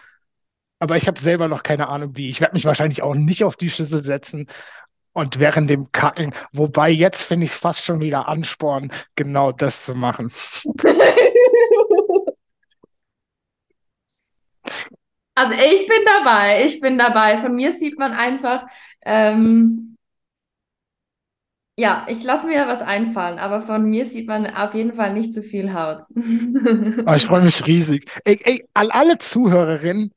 [0.79, 2.29] Aber ich habe selber noch keine Ahnung, wie.
[2.29, 4.47] Ich werde mich wahrscheinlich auch nicht auf die Schüssel setzen
[5.13, 6.33] und während dem Kacken.
[6.53, 10.31] Wobei jetzt finde ich es fast schon wieder Ansporn, genau das zu machen.
[15.39, 17.37] Also ich bin dabei, ich bin dabei.
[17.37, 18.65] Von mir sieht man einfach,
[19.03, 19.95] ähm,
[21.77, 25.31] ja, ich lasse mir was einfallen, aber von mir sieht man auf jeden Fall nicht
[25.31, 26.03] zu viel Haut.
[27.05, 28.11] Aber ich freue mich riesig.
[28.25, 30.13] Ey, ey, alle Zuhörerinnen,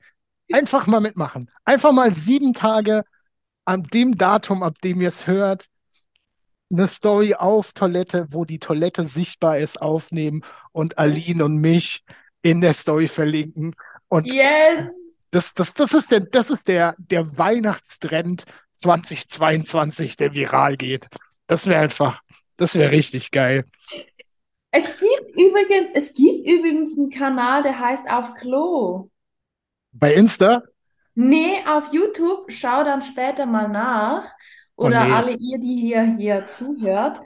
[0.53, 1.49] einfach mal mitmachen.
[1.65, 3.05] Einfach mal sieben Tage
[3.65, 5.67] an dem Datum, ab dem ihr es hört,
[6.69, 10.43] eine Story auf Toilette, wo die Toilette sichtbar ist, aufnehmen
[10.73, 12.03] und Aline und mich
[12.43, 13.77] in der Story verlinken.
[14.09, 14.91] Und Yes!
[15.33, 18.45] Das, das, das ist der, das ist der, der Weihnachtstrend
[18.77, 21.09] 2022, der viral geht.
[21.47, 22.21] Das wäre einfach,
[22.59, 23.65] das wäre richtig geil.
[24.71, 29.11] Es gibt übrigens, es gibt übrigens einen Kanal, der heißt Auf Klo.
[29.93, 30.63] Bei Insta?
[31.15, 34.31] Nee, auf YouTube, schau dann später mal nach.
[34.77, 35.13] Oder nee.
[35.13, 37.21] alle ihr, die hier, hier zuhört.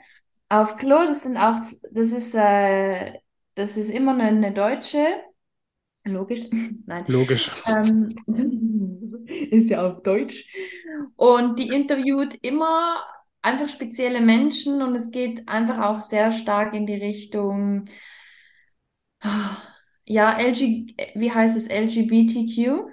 [0.49, 1.59] Auf Klo, das sind auch,
[1.91, 3.13] das ist, äh,
[3.55, 5.05] das ist immer eine, eine Deutsche.
[6.07, 6.41] Logisch,
[6.85, 7.05] nein.
[7.07, 7.51] Logisch.
[7.67, 8.15] Ähm,
[9.51, 10.45] ist ja auf Deutsch.
[11.15, 13.03] Und die interviewt immer
[13.41, 17.89] einfach spezielle Menschen und es geht einfach auch sehr stark in die Richtung,
[20.05, 22.91] ja, LG, wie heißt es, LGBTQ?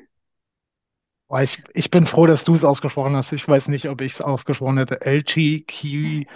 [1.41, 3.33] Ich, ich bin froh, dass du es ausgesprochen hast.
[3.33, 5.01] Ich weiß nicht, ob ich es ausgesprochen hätte.
[5.05, 6.27] LGQ,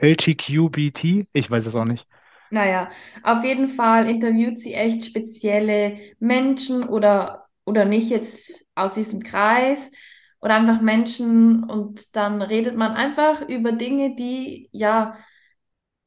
[0.00, 1.28] LGQBT?
[1.32, 2.08] Ich weiß es auch nicht.
[2.50, 2.88] Naja,
[3.22, 9.92] auf jeden Fall interviewt sie echt spezielle Menschen oder, oder nicht jetzt aus diesem Kreis
[10.40, 15.16] oder einfach Menschen und dann redet man einfach über Dinge, die ja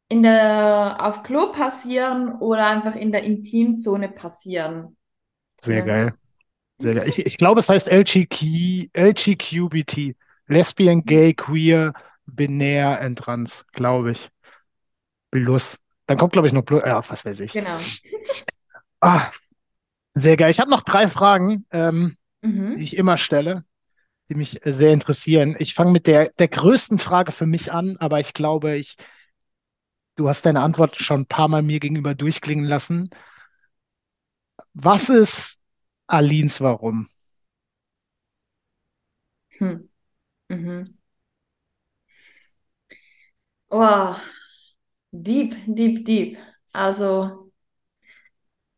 [0.07, 4.97] in der, auf Klo passieren oder einfach in der Intimzone passieren.
[5.59, 6.13] Sehr geil.
[6.79, 7.07] Sehr geil.
[7.07, 10.15] Ich, ich glaube, es heißt LGQ, LGQBT.
[10.47, 11.93] Lesbian, Gay, Queer,
[12.25, 14.29] Binär and Trans, glaube ich.
[15.31, 15.77] Plus.
[16.07, 16.81] Dann kommt, glaube ich, noch Plus.
[16.85, 17.53] Ja, was weiß ich.
[17.53, 17.77] Genau.
[18.99, 19.31] Ah,
[20.15, 20.51] sehr geil.
[20.51, 22.77] Ich habe noch drei Fragen, ähm, die Mhm.
[22.79, 23.65] ich immer stelle,
[24.29, 25.55] die mich äh, sehr interessieren.
[25.59, 28.97] Ich fange mit der, der größten Frage für mich an, aber ich glaube, ich,
[30.15, 33.09] du hast deine Antwort schon ein paar Mal mir gegenüber durchklingen lassen.
[34.73, 35.59] Was ist
[36.07, 37.09] Alins Warum?
[39.59, 39.89] Hm.
[40.49, 40.85] Mhm.
[43.71, 44.21] Oh,
[45.11, 46.37] deep, deep, deep.
[46.73, 47.51] Also,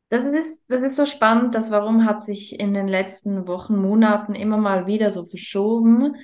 [0.10, 1.56] das ist, das ist so spannend.
[1.56, 6.16] Das Warum hat sich in den letzten Wochen, Monaten immer mal wieder so verschoben.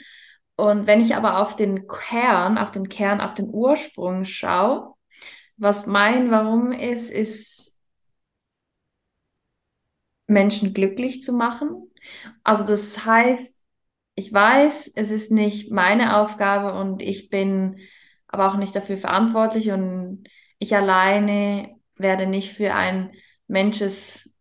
[0.55, 4.93] Und wenn ich aber auf den Kern, auf den Kern, auf den Ursprung schaue,
[5.57, 7.79] was mein Warum ist, ist
[10.27, 11.91] Menschen glücklich zu machen.
[12.43, 13.63] Also das heißt,
[14.15, 17.77] ich weiß, es ist nicht meine Aufgabe und ich bin
[18.29, 19.71] aber auch nicht dafür verantwortlich.
[19.71, 20.23] Und
[20.59, 23.11] ich alleine werde nicht für ein
[23.47, 24.33] Mensches,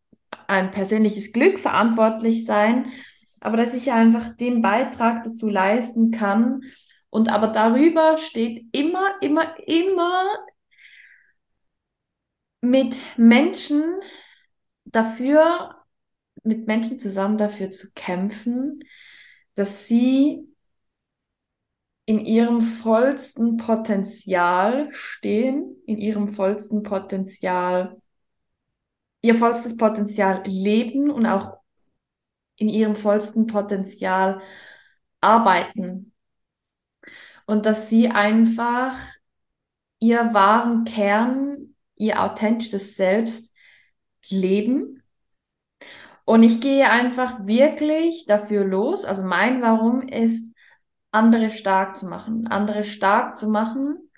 [0.46, 2.92] ein persönliches Glück verantwortlich sein,
[3.40, 6.62] aber dass ich einfach den Beitrag dazu leisten kann.
[7.10, 10.24] Und aber darüber steht immer, immer, immer
[12.60, 13.82] mit Menschen
[14.84, 15.76] dafür,
[16.42, 18.80] mit Menschen zusammen dafür zu kämpfen,
[19.54, 20.47] dass sie
[22.08, 28.00] in ihrem vollsten Potenzial stehen, in ihrem vollsten Potenzial,
[29.20, 31.58] ihr vollstes Potenzial leben und auch
[32.56, 34.40] in ihrem vollsten Potenzial
[35.20, 36.14] arbeiten.
[37.44, 38.96] Und dass sie einfach
[39.98, 43.54] ihr wahren Kern, ihr authentisches Selbst
[44.30, 45.02] leben.
[46.24, 49.04] Und ich gehe einfach wirklich dafür los.
[49.04, 50.54] Also mein Warum ist,
[51.12, 54.10] andere stark zu machen, andere stark zu machen,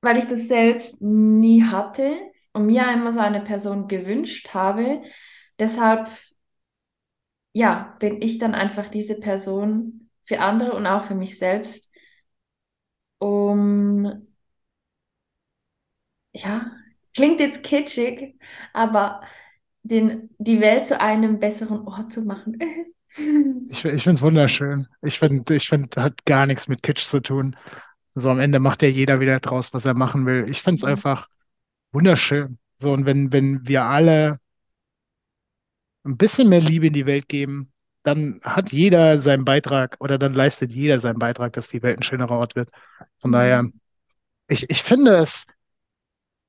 [0.00, 2.16] weil ich das selbst nie hatte
[2.52, 5.02] und mir einmal so eine Person gewünscht habe.
[5.58, 6.08] Deshalb,
[7.52, 11.90] ja, bin ich dann einfach diese Person für andere und auch für mich selbst,
[13.20, 14.06] um,
[16.32, 16.70] ja,
[17.14, 18.38] klingt jetzt kitschig,
[18.72, 19.20] aber
[19.82, 22.58] den, die Welt zu einem besseren Ort zu machen.
[23.70, 24.88] Ich, ich finde es wunderschön.
[25.02, 27.56] Ich finde, ich find, hat gar nichts mit Kitsch zu tun.
[28.14, 30.46] So am Ende macht ja jeder wieder draus, was er machen will.
[30.48, 30.88] Ich finde es Mhm.
[30.90, 31.28] einfach
[31.92, 32.58] wunderschön.
[32.76, 34.40] So, und wenn, wenn wir alle
[36.04, 40.32] ein bisschen mehr Liebe in die Welt geben, dann hat jeder seinen Beitrag oder dann
[40.34, 42.70] leistet jeder seinen Beitrag, dass die Welt ein schönerer Ort wird.
[43.18, 43.34] Von Mhm.
[43.34, 43.68] daher,
[44.48, 45.46] ich, ich finde es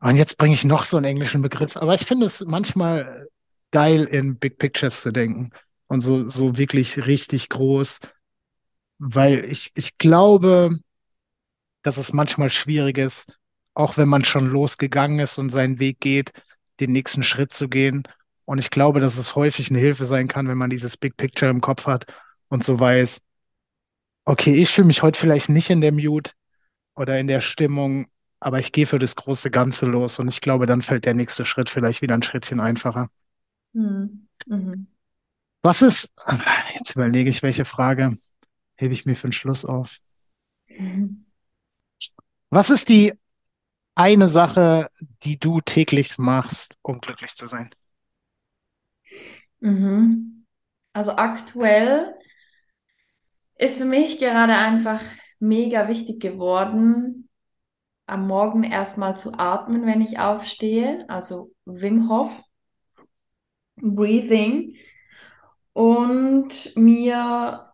[0.01, 3.27] Und jetzt bringe ich noch so einen englischen Begriff, aber ich finde es manchmal
[3.71, 5.51] geil, in Big Pictures zu denken
[5.89, 7.99] und so, so wirklich richtig groß,
[8.99, 10.79] weil ich, ich glaube,
[11.81, 13.39] dass es manchmal schwierig ist,
[13.73, 16.31] auch wenn man schon losgegangen ist und seinen Weg geht,
[16.79, 18.03] den nächsten Schritt zu gehen.
[18.45, 21.51] Und ich glaube, dass es häufig eine Hilfe sein kann, wenn man dieses Big Picture
[21.51, 22.05] im Kopf hat
[22.49, 23.19] und so weiß,
[24.25, 26.31] okay, ich fühle mich heute vielleicht nicht in der Mute
[26.95, 28.07] oder in der Stimmung,
[28.39, 30.19] aber ich gehe für das große Ganze los.
[30.19, 33.09] Und ich glaube, dann fällt der nächste Schritt vielleicht wieder ein Schrittchen einfacher.
[33.73, 34.27] Mhm.
[34.45, 34.87] Mhm.
[35.61, 36.13] Was ist,
[36.73, 38.17] jetzt überlege ich, welche Frage
[38.77, 39.97] hebe ich mir für den Schluss auf.
[42.49, 43.13] Was ist die
[43.95, 44.89] eine Sache,
[45.23, 47.69] die du täglich machst, um glücklich zu sein?
[49.59, 50.45] Mhm.
[50.93, 52.15] Also aktuell
[53.55, 55.01] ist für mich gerade einfach
[55.39, 57.29] mega wichtig geworden,
[58.05, 62.41] am Morgen erstmal zu atmen, wenn ich aufstehe, also Wim Hof,
[63.75, 64.75] Breathing
[65.79, 67.73] und mir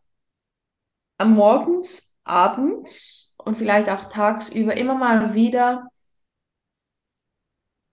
[1.24, 5.88] Morgens, abends und vielleicht auch tagsüber immer mal wieder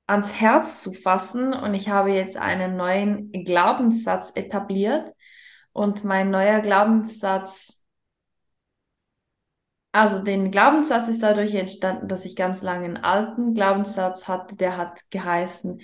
[0.06, 1.54] ans Herz zu fassen.
[1.54, 5.14] Und ich habe jetzt einen neuen Glaubenssatz etabliert.
[5.72, 7.82] Und mein neuer Glaubenssatz,
[9.92, 14.76] also den Glaubenssatz ist dadurch entstanden, dass ich ganz lange einen alten Glaubenssatz hatte, der
[14.76, 15.80] hat geheißen,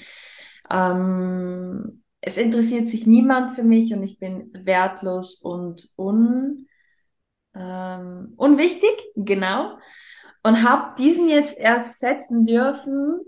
[0.70, 6.66] ähm, es interessiert sich niemand für mich und ich bin wertlos und un,
[7.54, 9.78] ähm, unwichtig, genau.
[10.42, 13.20] Und habe diesen jetzt erst setzen dürfen.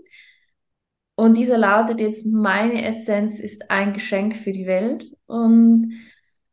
[1.15, 5.05] Und dieser lautet jetzt, meine Essenz ist ein Geschenk für die Welt.
[5.27, 5.93] Und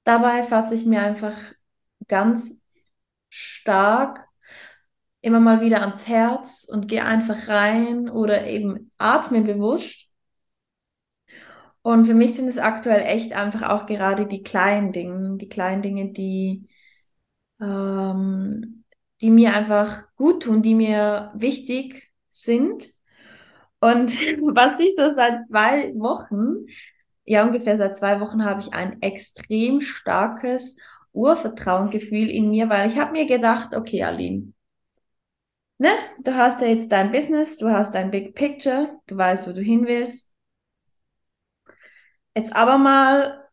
[0.04, 1.36] dabei fasse ich mir einfach
[2.06, 2.52] ganz
[3.28, 4.26] stark
[5.20, 10.07] immer mal wieder ans Herz und gehe einfach rein oder eben atme bewusst
[11.88, 15.80] und für mich sind es aktuell echt einfach auch gerade die kleinen Dinge, die kleinen
[15.80, 16.68] Dinge, die,
[17.62, 18.84] ähm,
[19.22, 22.90] die mir einfach gut tun, die mir wichtig sind.
[23.80, 24.10] Und
[24.54, 26.66] was ich so seit zwei Wochen,
[27.24, 30.76] ja ungefähr seit zwei Wochen, habe ich ein extrem starkes
[31.12, 34.52] Urvertrauengefühl in mir, weil ich habe mir gedacht, okay, Aline,
[35.78, 35.88] ne,
[36.22, 39.62] du hast ja jetzt dein Business, du hast dein Big Picture, du weißt, wo du
[39.62, 40.27] hin willst
[42.38, 43.48] Jetzt aber mal,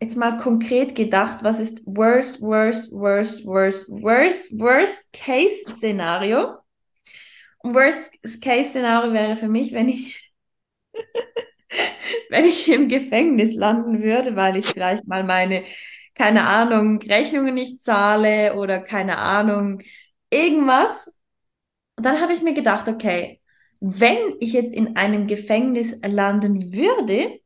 [0.00, 6.56] jetzt mal konkret gedacht, was ist worst, worst, worst, worst, worst, worst Case Szenario?
[7.58, 10.32] Und worst Case Szenario wäre für mich, wenn ich,
[12.30, 15.64] wenn ich im Gefängnis landen würde, weil ich vielleicht mal meine,
[16.14, 19.82] keine Ahnung, Rechnungen nicht zahle oder keine Ahnung,
[20.30, 21.14] irgendwas.
[21.96, 23.42] Und dann habe ich mir gedacht, okay,
[23.80, 27.38] wenn ich jetzt in einem Gefängnis landen würde,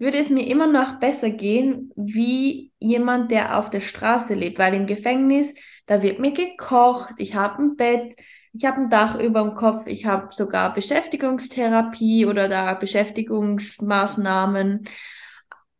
[0.00, 4.74] würde es mir immer noch besser gehen, wie jemand, der auf der Straße lebt, weil
[4.74, 5.54] im Gefängnis,
[5.86, 8.16] da wird mir gekocht, ich habe ein Bett,
[8.52, 14.88] ich habe ein Dach über dem Kopf, ich habe sogar Beschäftigungstherapie oder da Beschäftigungsmaßnahmen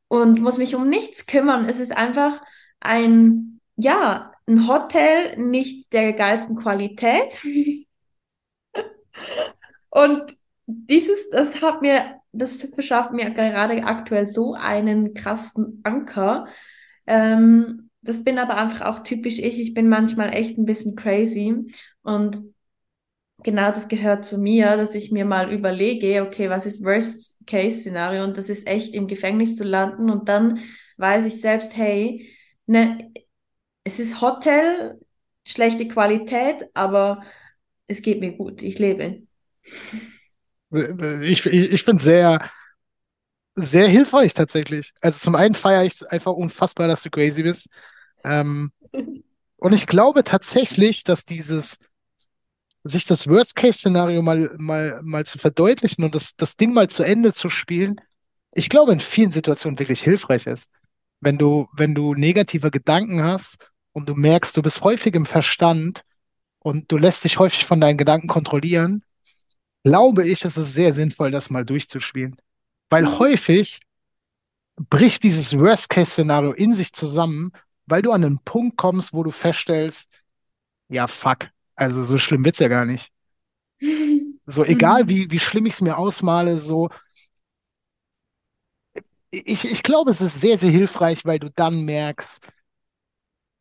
[0.09, 1.69] und muss mich um nichts kümmern.
[1.69, 2.41] Es ist einfach
[2.79, 7.39] ein, ja, ein Hotel nicht der geilsten Qualität.
[9.91, 16.47] und dieses, das hat mir das verschafft mir gerade aktuell so einen krassen Anker.
[17.07, 19.61] Ähm, das bin aber einfach auch typisch ich.
[19.61, 21.55] Ich bin manchmal echt ein bisschen crazy
[22.03, 22.43] und
[23.43, 28.37] genau das gehört zu mir, dass ich mir mal überlege, okay, was ist Worst-Case-Szenario und
[28.39, 30.61] das ist echt im Gefängnis zu landen und dann
[30.97, 32.29] weiß ich selbst, hey,
[32.67, 32.99] ne,
[33.85, 35.01] es ist Hotel,
[35.47, 37.23] schlechte Qualität, aber
[37.87, 39.23] es geht mir gut, ich lebe.
[40.73, 42.51] Ich, ich, ich finde sehr,
[43.57, 44.93] sehr hilfreich tatsächlich.
[45.01, 47.69] Also zum einen feiere ich es einfach unfassbar, dass du crazy bist.
[48.25, 48.73] Ähm,
[49.57, 51.79] und ich glaube tatsächlich, dass dieses,
[52.85, 57.33] sich das Worst-Case-Szenario mal, mal, mal zu verdeutlichen und das, das Ding mal zu Ende
[57.33, 58.01] zu spielen,
[58.53, 60.71] ich glaube, in vielen Situationen wirklich hilfreich ist.
[61.21, 63.59] Wenn du, wenn du negative Gedanken hast
[63.93, 66.03] und du merkst, du bist häufig im Verstand
[66.59, 69.05] und du lässt dich häufig von deinen Gedanken kontrollieren,
[69.85, 72.37] glaube ich, es ist sehr sinnvoll, das mal durchzuspielen.
[72.89, 73.19] Weil mhm.
[73.19, 73.81] häufig
[74.89, 77.53] bricht dieses Worst-Case-Szenario in sich zusammen,
[77.87, 80.09] weil du an einen Punkt kommst, wo du feststellst,
[80.89, 83.13] ja, fuck, also so schlimm wird's ja gar nicht.
[84.47, 85.09] So, egal mhm.
[85.09, 86.89] wie, wie schlimm ich es mir ausmale, so.
[89.31, 92.45] Ich, ich glaube, es ist sehr, sehr hilfreich, weil du dann merkst,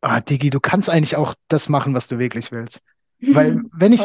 [0.02, 2.82] ah, Digi, du kannst eigentlich auch das machen, was du wirklich willst.
[3.20, 4.02] Weil, wenn ich,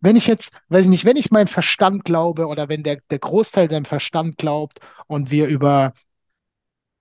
[0.00, 3.18] wenn ich jetzt, weiß ich nicht, wenn ich meinen Verstand glaube oder wenn der, der
[3.18, 5.92] Großteil seinem Verstand glaubt und wir über,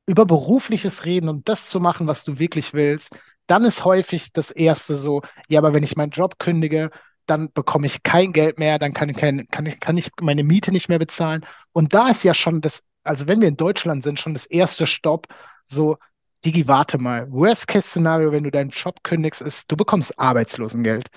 [0.05, 3.15] über Berufliches reden und das zu machen, was du wirklich willst,
[3.47, 6.91] dann ist häufig das Erste so, ja, aber wenn ich meinen Job kündige,
[7.25, 10.89] dann bekomme ich kein Geld mehr, dann kann kann ich, kann ich meine Miete nicht
[10.89, 11.45] mehr bezahlen.
[11.73, 14.87] Und da ist ja schon das, also wenn wir in Deutschland sind, schon das erste
[14.87, 15.27] Stopp,
[15.65, 15.97] so,
[16.45, 17.29] Digi, warte mal.
[17.31, 21.09] Worst-Case-Szenario, wenn du deinen Job kündigst, ist, du bekommst Arbeitslosengeld.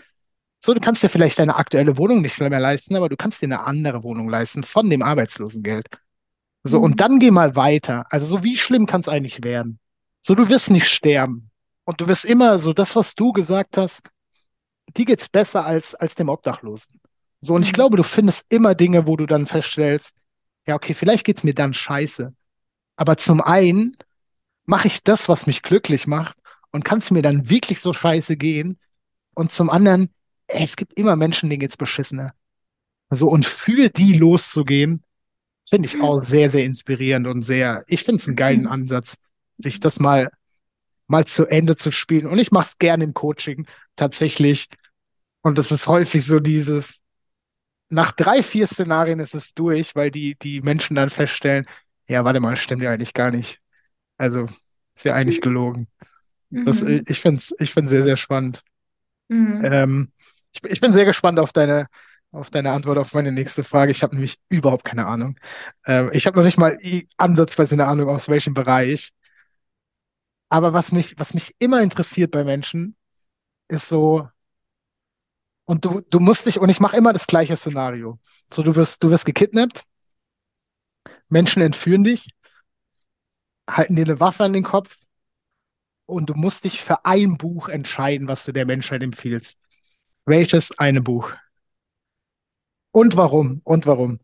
[0.63, 3.47] So, du kannst dir vielleicht deine aktuelle Wohnung nicht mehr leisten, aber du kannst dir
[3.47, 5.87] eine andere Wohnung leisten von dem Arbeitslosengeld.
[6.65, 6.85] So, Mhm.
[6.85, 8.07] und dann geh mal weiter.
[8.11, 9.79] Also, so wie schlimm kann es eigentlich werden?
[10.23, 11.51] So, du wirst nicht sterben.
[11.85, 14.03] Und du wirst immer so, das, was du gesagt hast,
[14.97, 17.01] dir geht's besser als, als dem Obdachlosen.
[17.41, 17.75] So, und ich Mhm.
[17.75, 20.13] glaube, du findest immer Dinge, wo du dann feststellst,
[20.67, 22.35] ja, okay, vielleicht geht's mir dann scheiße.
[22.97, 23.97] Aber zum einen
[24.67, 26.39] mache ich das, was mich glücklich macht
[26.71, 28.79] und kann es mir dann wirklich so scheiße gehen.
[29.35, 30.11] Und zum anderen,
[30.53, 32.32] es gibt immer Menschen, denen geht's beschissener.
[33.11, 35.05] So, und für die loszugehen,
[35.68, 39.16] finde ich auch sehr, sehr inspirierend und sehr, ich finde es einen geilen Ansatz,
[39.59, 40.30] sich das mal,
[41.09, 42.26] mal zu Ende zu spielen.
[42.26, 44.68] Und ich mache es gerne im Coaching, tatsächlich.
[45.42, 47.01] Und es ist häufig so dieses,
[47.88, 51.66] nach drei, vier Szenarien ist es durch, weil die, die Menschen dann feststellen,
[52.09, 53.59] ja, warte mal, stimmt ja eigentlich gar nicht.
[54.16, 54.48] Also,
[54.94, 55.88] ist ja eigentlich gelogen.
[56.51, 57.05] Das, Mhm.
[57.07, 58.62] ich finde es ich find's sehr, sehr spannend.
[59.28, 59.61] Mhm.
[59.64, 60.12] Ähm,
[60.53, 61.86] ich, ich bin sehr gespannt auf deine,
[62.32, 63.92] auf deine Antwort auf meine nächste Frage.
[63.92, 65.36] Ich habe nämlich überhaupt keine Ahnung.
[65.86, 66.78] Ähm, ich habe noch nicht mal
[67.16, 69.12] ansatzweise eine Ahnung, aus welchem Bereich.
[70.48, 72.96] Aber was mich, was mich immer interessiert bei Menschen,
[73.68, 74.28] ist so,
[75.64, 78.18] und du, du musst dich, und ich mache immer das gleiche Szenario.
[78.53, 79.84] So, du wirst, du wirst gekidnappt,
[81.28, 82.28] Menschen entführen dich,
[83.68, 84.96] halten dir eine Waffe an den Kopf
[86.07, 89.59] und du musst dich für ein Buch entscheiden, was du der Menschheit empfiehlst.
[90.25, 91.31] Welches eine Buch?
[92.93, 93.61] Und warum?
[93.64, 94.21] Und warum?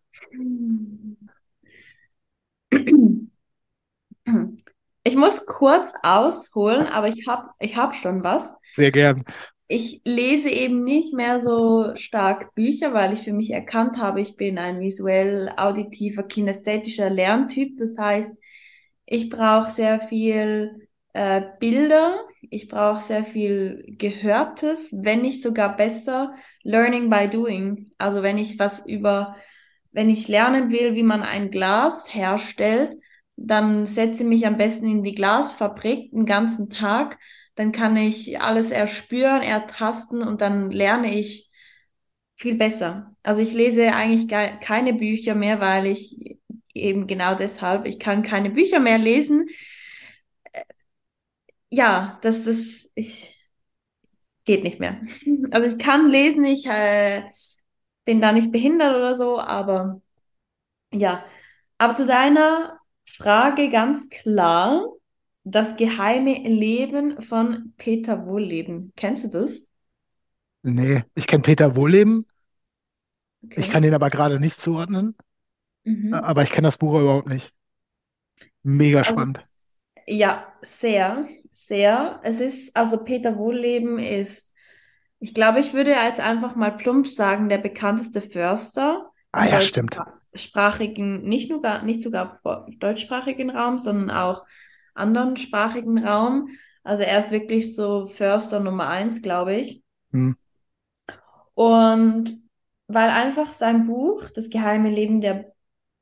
[5.04, 8.54] Ich muss kurz ausholen, aber ich habe ich hab schon was.
[8.74, 9.24] Sehr gern.
[9.68, 14.36] Ich lese eben nicht mehr so stark Bücher, weil ich für mich erkannt habe, ich
[14.36, 17.76] bin ein visuell auditiver, kinästhetischer Lerntyp.
[17.78, 18.36] Das heißt,
[19.06, 20.85] ich brauche sehr viel
[21.16, 27.90] äh, Bilder, ich brauche sehr viel Gehörtes, wenn nicht sogar besser Learning by Doing.
[27.96, 29.34] Also wenn ich was über,
[29.92, 32.94] wenn ich lernen will, wie man ein Glas herstellt,
[33.34, 37.18] dann setze ich mich am besten in die Glasfabrik den ganzen Tag.
[37.54, 41.48] Dann kann ich alles erspüren, ertasten und dann lerne ich
[42.34, 43.16] viel besser.
[43.22, 44.28] Also ich lese eigentlich
[44.60, 46.38] keine Bücher mehr, weil ich
[46.74, 49.48] eben genau deshalb, ich kann keine Bücher mehr lesen.
[51.76, 53.36] Ja, das, das, ich,
[54.44, 55.00] geht nicht mehr.
[55.50, 57.22] Also ich kann lesen, ich äh,
[58.04, 60.00] bin da nicht behindert oder so, aber
[60.92, 61.24] ja.
[61.78, 64.84] Aber zu deiner Frage ganz klar,
[65.44, 68.92] das geheime Leben von Peter Wohlleben.
[68.96, 69.66] Kennst du das?
[70.62, 72.26] Nee, ich kenne Peter Wohlleben.
[73.54, 73.70] Ich Okay.
[73.70, 75.14] kann ihn aber gerade nicht zuordnen.
[75.84, 76.26] Mhm.
[76.26, 77.54] Aber ich kenne das Buch überhaupt nicht.
[78.64, 79.38] Mega Also spannend.
[80.06, 82.20] Ja, sehr, sehr.
[82.22, 84.54] Es ist, also Peter Wohlleben ist,
[85.18, 89.98] ich glaube, ich würde als einfach mal plump sagen, der bekannteste Förster Ah ja, stimmt.
[90.32, 92.40] deutschsprachigen, nicht nur gar, nicht sogar
[92.78, 94.44] deutschsprachigen Raum, sondern auch
[94.94, 96.48] anderen sprachigen Raum.
[96.82, 99.82] Also er ist wirklich so Förster Nummer eins, glaube ich.
[100.12, 100.36] Hm.
[101.54, 102.42] Und
[102.88, 105.52] weil einfach sein Buch, Das geheime Leben der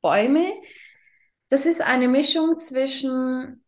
[0.01, 0.45] Bäume,
[1.49, 3.64] das ist eine Mischung zwischen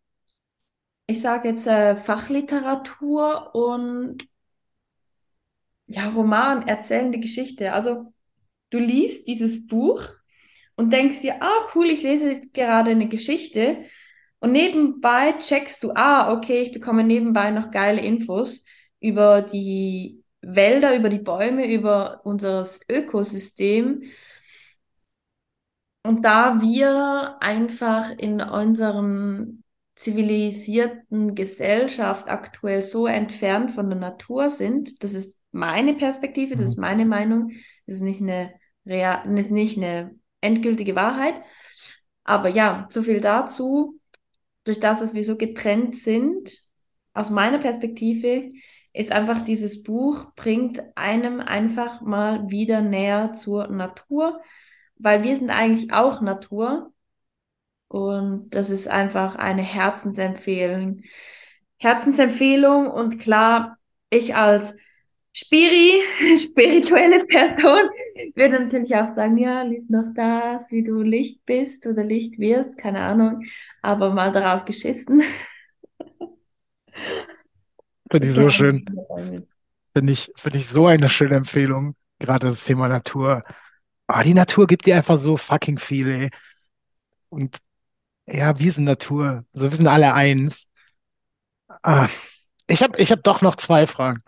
[1.07, 4.27] ich sage jetzt äh, Fachliteratur und
[5.87, 7.73] ja, Roman, erzählende Geschichte.
[7.73, 8.13] Also
[8.71, 10.03] du liest dieses Buch
[10.75, 13.85] und denkst dir, ah, cool, ich lese gerade eine Geschichte.
[14.39, 18.65] Und nebenbei checkst du, ah, okay, ich bekomme nebenbei noch geile Infos
[18.99, 24.03] über die Wälder, über die Bäume, über unser Ökosystem.
[26.03, 29.63] Und da wir einfach in unseren
[29.97, 36.77] zivilisierten Gesellschaft aktuell so entfernt von der Natur sind, das ist meine Perspektive, das ist
[36.77, 36.81] Mhm.
[36.81, 37.51] meine Meinung,
[37.85, 38.53] das ist nicht eine,
[38.85, 41.41] rea das ist nicht eine endgültige Wahrheit.
[42.23, 43.99] Aber ja, so viel dazu.
[44.65, 46.63] Durch das, dass wir so getrennt sind,
[47.13, 48.49] aus meiner Perspektive,
[48.93, 54.41] ist einfach dieses Buch, bringt einem einfach mal wieder näher zur Natur,
[54.95, 56.91] weil wir sind eigentlich auch Natur.
[57.87, 61.01] Und das ist einfach eine Herzensempfehlung.
[61.77, 63.77] Herzensempfehlung und klar,
[64.09, 64.75] ich als
[65.33, 66.01] Spiri,
[66.37, 67.89] spirituelle Person,
[68.35, 72.77] würde natürlich auch sagen, ja, lies noch das, wie du Licht bist oder Licht wirst,
[72.77, 73.45] keine Ahnung,
[73.81, 75.21] aber mal darauf geschissen.
[78.09, 78.85] Finde ich so schön.
[79.93, 81.95] Finde ich, finde ich so eine schöne Empfehlung.
[82.19, 83.43] Gerade das Thema Natur.
[84.07, 86.29] Oh, die Natur gibt dir einfach so fucking viel, ey.
[87.29, 87.57] Und
[88.27, 89.45] ja, wir sind Natur.
[89.53, 90.67] Also wir sind alle eins.
[91.83, 92.09] Ah,
[92.67, 94.21] ich habe ich hab doch noch zwei Fragen.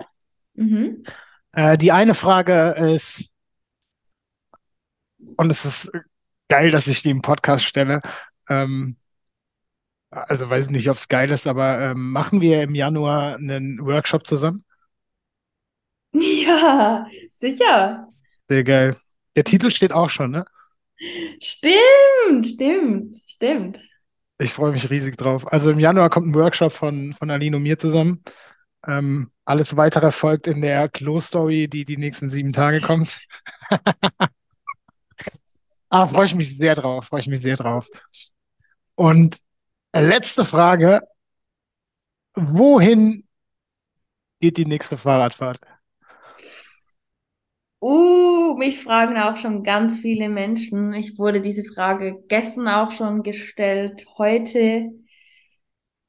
[0.53, 1.03] Mhm.
[1.51, 3.30] Äh, die eine Frage ist,
[5.38, 5.91] und es ist
[6.47, 8.01] geil, dass ich die im Podcast stelle.
[8.49, 8.97] Ähm,
[10.11, 14.26] also weiß nicht, ob es geil ist, aber ähm, machen wir im Januar einen Workshop
[14.26, 14.63] zusammen?
[16.11, 17.05] Ja,
[17.35, 18.07] sicher.
[18.47, 18.97] Sehr geil.
[19.35, 20.45] Der Titel steht auch schon, ne?
[21.39, 23.80] Stimmt, stimmt, stimmt.
[24.41, 25.52] Ich freue mich riesig drauf.
[25.52, 28.24] Also im Januar kommt ein Workshop von, von Aline und mir zusammen.
[28.88, 33.20] Ähm, alles weitere folgt in der Klo-Story, die die nächsten sieben Tage kommt.
[35.90, 37.90] ah, freue ich mich sehr drauf, freue ich mich sehr drauf.
[38.95, 39.38] Und
[39.94, 41.02] letzte Frage.
[42.36, 43.28] Wohin
[44.40, 45.60] geht die nächste Fahrradfahrt?
[47.82, 50.93] Uh, mich fragen auch schon ganz viele Menschen.
[50.93, 54.89] Ich wurde diese Frage gestern auch schon gestellt, heute.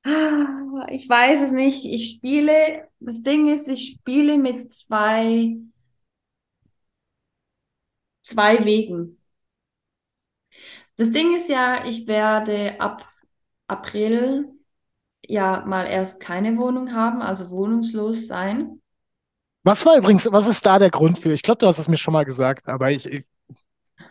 [0.05, 1.85] Ah, Ich weiß es nicht.
[1.85, 5.57] Ich spiele, das Ding ist, ich spiele mit zwei,
[8.23, 9.19] zwei Wegen.
[10.97, 13.07] Das Ding ist ja, ich werde ab
[13.69, 14.49] April
[15.27, 18.81] ja mal erst keine Wohnung haben, also wohnungslos sein.
[19.63, 21.33] Was war übrigens, was ist da der Grund für?
[21.33, 23.25] Ich glaube, du hast es mir schon mal gesagt, aber ich, ich,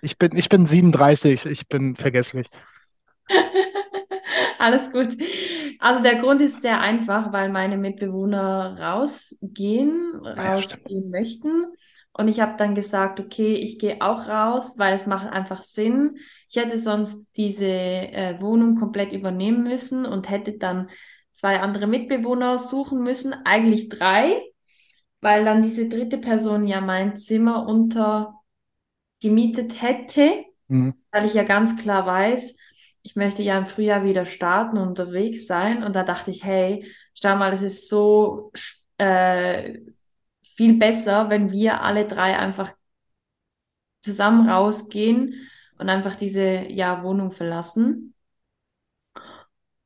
[0.01, 2.47] ich bin, ich bin 37, ich bin vergesslich.
[4.59, 5.15] Alles gut.
[5.79, 11.65] Also der Grund ist sehr einfach, weil meine Mitbewohner rausgehen, Ah ja, rausgehen möchten.
[12.11, 16.17] Und ich habe dann gesagt, okay, ich gehe auch raus, weil es macht einfach Sinn.
[16.49, 20.89] Ich hätte sonst diese äh, Wohnung komplett übernehmen müssen und hätte dann
[21.33, 24.41] zwei andere Mitbewohner suchen müssen, eigentlich drei,
[25.21, 28.41] weil dann diese dritte Person ja mein Zimmer untergemietet
[29.81, 30.93] hätte Mhm.
[31.11, 32.57] weil ich ja ganz klar weiß,
[33.03, 35.83] ich möchte ja im Frühjahr wieder starten und unterwegs sein.
[35.83, 36.85] Und da dachte ich, hey,
[37.15, 38.51] schau mal, es ist so
[38.97, 39.79] äh,
[40.43, 42.73] viel besser, wenn wir alle drei einfach
[44.01, 48.13] zusammen rausgehen und einfach diese ja, Wohnung verlassen.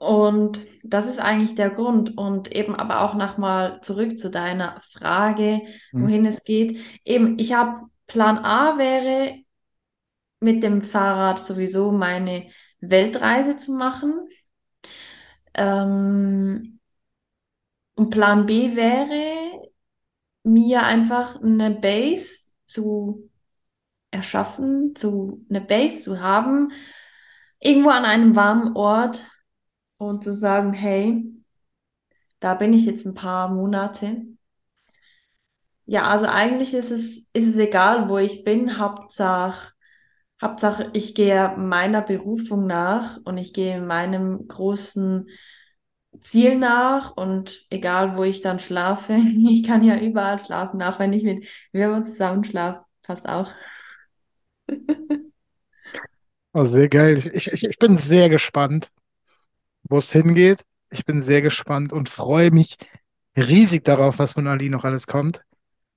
[0.04, 2.18] Und das ist eigentlich der Grund.
[2.18, 5.62] Und eben aber auch nochmal zurück zu deiner Frage,
[5.92, 6.04] Mhm.
[6.04, 6.78] wohin es geht.
[7.06, 9.40] Eben, ich habe Plan A wäre
[10.40, 12.50] mit dem Fahrrad sowieso meine
[12.82, 14.28] Weltreise zu machen.
[15.54, 16.80] Ähm,
[17.96, 19.70] und Plan B wäre,
[20.44, 23.30] mir einfach eine Base zu
[24.12, 26.72] erschaffen, zu, eine Base zu haben,
[27.60, 29.26] irgendwo an einem warmen Ort
[29.98, 31.26] und zu sagen, hey,
[32.40, 34.26] da bin ich jetzt ein paar Monate.
[35.86, 39.74] Ja, also eigentlich ist es, ist es egal, wo ich bin, Hauptsache,
[40.42, 45.30] Hauptsache, ich gehe meiner Berufung nach und ich gehe meinem großen
[46.20, 49.14] Ziel nach und egal, wo ich dann schlafe,
[49.50, 53.52] ich kann ja überall schlafen, auch wenn ich mit Würmern zusammen schlafe, passt auch.
[56.54, 57.18] Oh, sehr geil.
[57.34, 58.92] Ich, ich, ich bin sehr gespannt,
[59.94, 60.66] wo es hingeht.
[60.90, 62.78] Ich bin sehr gespannt und freue mich
[63.38, 65.42] riesig darauf, was von Ali noch alles kommt.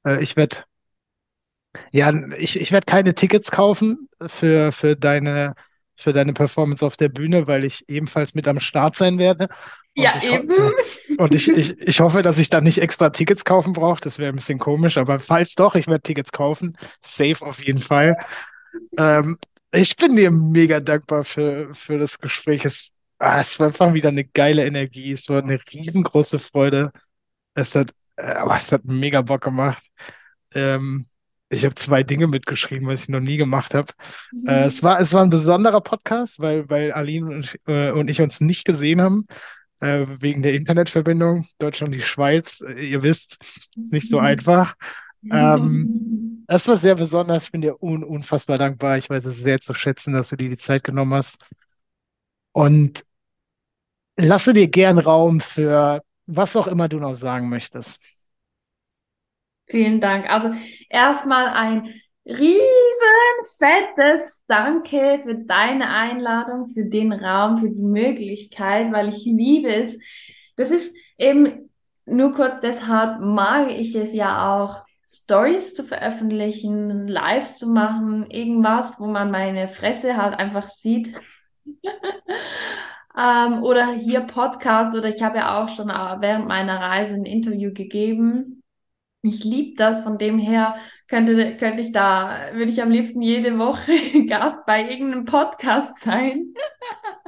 [0.06, 0.58] Äh, ich werde,
[1.92, 5.54] ja, ich, ich werde keine Tickets kaufen für, für deine,
[5.94, 9.48] für deine Performance auf der Bühne, weil ich ebenfalls mit am Start sein werde.
[9.96, 10.52] Und Ja, eben.
[11.16, 14.02] und ich, ich, ich hoffe, dass ich dann nicht extra Tickets kaufen brauche.
[14.02, 16.76] Das wäre ein bisschen komisch, aber falls doch, ich werde Tickets kaufen.
[17.00, 18.14] Safe auf jeden Fall.
[18.98, 19.38] Ähm,
[19.72, 22.64] ich bin dir mega dankbar für, für das Gespräch.
[22.66, 25.12] Es, ah, es war einfach wieder eine geile Energie.
[25.12, 26.92] Es war eine riesengroße Freude.
[27.54, 29.84] Es hat, äh, es hat mega Bock gemacht.
[30.54, 31.06] Ähm,
[31.48, 33.92] ich habe zwei Dinge mitgeschrieben, was ich noch nie gemacht habe.
[34.46, 38.08] Äh, es war, es war ein besonderer Podcast, weil, weil Aline und, ich- äh, und
[38.08, 39.26] ich uns nicht gesehen haben,
[39.80, 41.46] äh, wegen der Internetverbindung.
[41.58, 43.38] Deutschland, die Schweiz, äh, ihr wisst,
[43.76, 44.74] ist nicht so einfach.
[45.30, 45.92] Ähm,
[46.48, 47.44] es war sehr besonders.
[47.44, 48.96] Ich bin dir un unfassbar dankbar.
[48.98, 51.38] Ich weiß es sehr zu schätzen, dass du dir die Zeit genommen hast.
[52.56, 53.04] Und
[54.16, 58.00] lasse dir gern Raum für was auch immer du noch sagen möchtest.
[59.66, 60.30] Vielen Dank.
[60.30, 60.54] Also
[60.88, 61.92] erstmal ein
[62.24, 62.56] riesen
[63.58, 69.98] fettes Danke für deine Einladung, für den Raum, für die Möglichkeit, weil ich liebe es.
[70.56, 71.68] Das ist eben
[72.06, 78.98] nur kurz deshalb mag ich es ja auch Stories zu veröffentlichen, Lives zu machen, irgendwas,
[78.98, 81.12] wo man meine Fresse halt einfach sieht.
[83.18, 87.24] Ähm, oder hier Podcast oder ich habe ja auch schon äh, während meiner Reise ein
[87.24, 88.62] Interview gegeben.
[89.22, 90.76] Ich liebe das, von dem her
[91.08, 93.92] könnte, könnte ich da, würde ich am liebsten jede Woche
[94.26, 96.54] Gast bei irgendeinem Podcast sein.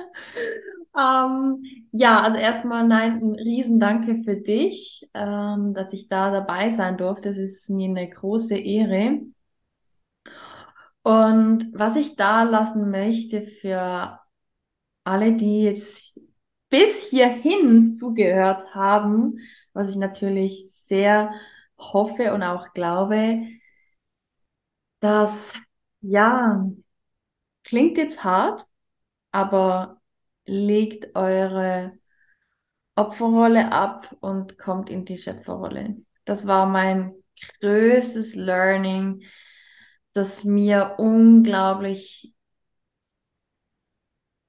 [0.99, 1.57] ähm,
[1.93, 7.29] ja, also erstmal nein, ein Riesendanke für dich, ähm, dass ich da dabei sein durfte.
[7.31, 9.21] Das ist mir eine große Ehre.
[11.03, 14.21] Und was ich da lassen möchte für
[15.09, 16.21] alle, die jetzt
[16.71, 19.39] bis hierhin zugehört haben,
[19.73, 21.33] was ich natürlich sehr
[21.79, 23.47] hoffe und auch glaube,
[25.01, 25.55] dass,
[26.01, 26.69] ja,
[27.65, 28.63] klingt jetzt hart,
[29.33, 30.01] aber
[30.47, 31.93] legt eure
[32.97, 35.97] Opferrolle ab und kommt in die Schöpferrolle.
[36.25, 37.15] Das war mein
[37.61, 39.23] größtes Learning,
[40.13, 42.35] das mir unglaublich...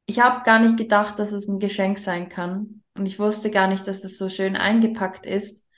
[0.09, 2.83] Ich habe gar nicht gedacht, dass es ein Geschenk sein kann.
[2.95, 5.69] Und ich wusste gar nicht, dass das so schön eingepackt ist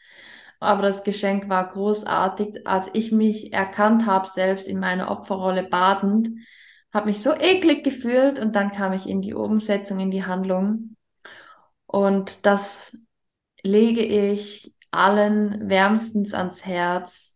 [0.62, 6.30] aber das Geschenk war großartig, als ich mich erkannt habe, selbst in meiner Opferrolle badend,
[6.94, 10.98] habe mich so eklig gefühlt und dann kam ich in die Umsetzung, in die Handlung.
[11.88, 12.96] Und das
[13.64, 17.36] lege ich allen wärmstens ans Herz,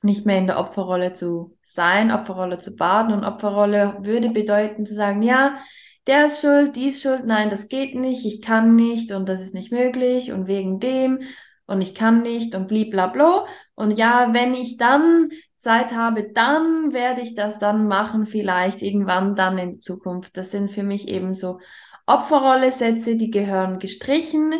[0.00, 3.12] nicht mehr in der Opferrolle zu sein, Opferrolle zu baden.
[3.12, 5.58] Und Opferrolle würde bedeuten zu sagen, ja,
[6.06, 9.40] der ist schuld, die ist schuld, nein, das geht nicht, ich kann nicht und das
[9.40, 11.20] ist nicht möglich und wegen dem
[11.66, 13.44] und ich kann nicht und bliblabla.
[13.74, 19.34] Und ja, wenn ich dann Zeit habe, dann werde ich das dann machen, vielleicht irgendwann
[19.34, 20.36] dann in Zukunft.
[20.36, 21.58] Das sind für mich eben so
[22.06, 24.54] Opferrolle-Sätze, die gehören gestrichen.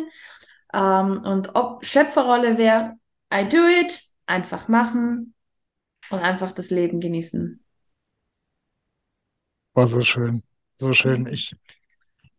[0.73, 2.97] Ähm, und Ob Schöpferrolle wäre,
[3.33, 5.33] I do it, einfach machen
[6.09, 7.63] und einfach das Leben genießen.
[9.73, 10.43] War so schön.
[10.79, 11.27] So schön.
[11.27, 11.53] Ich,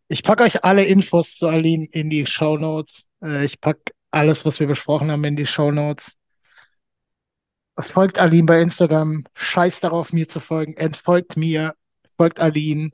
[0.09, 3.05] ich packe euch alle Infos zu Aline in die Show Notes.
[3.23, 6.16] Äh, ich packe alles, was wir besprochen haben, in die Show Notes.
[7.78, 9.24] Folgt Aline bei Instagram.
[9.35, 10.77] Scheiß darauf, mir zu folgen.
[10.77, 11.74] Entfolgt mir.
[12.16, 12.90] Folgt Aline.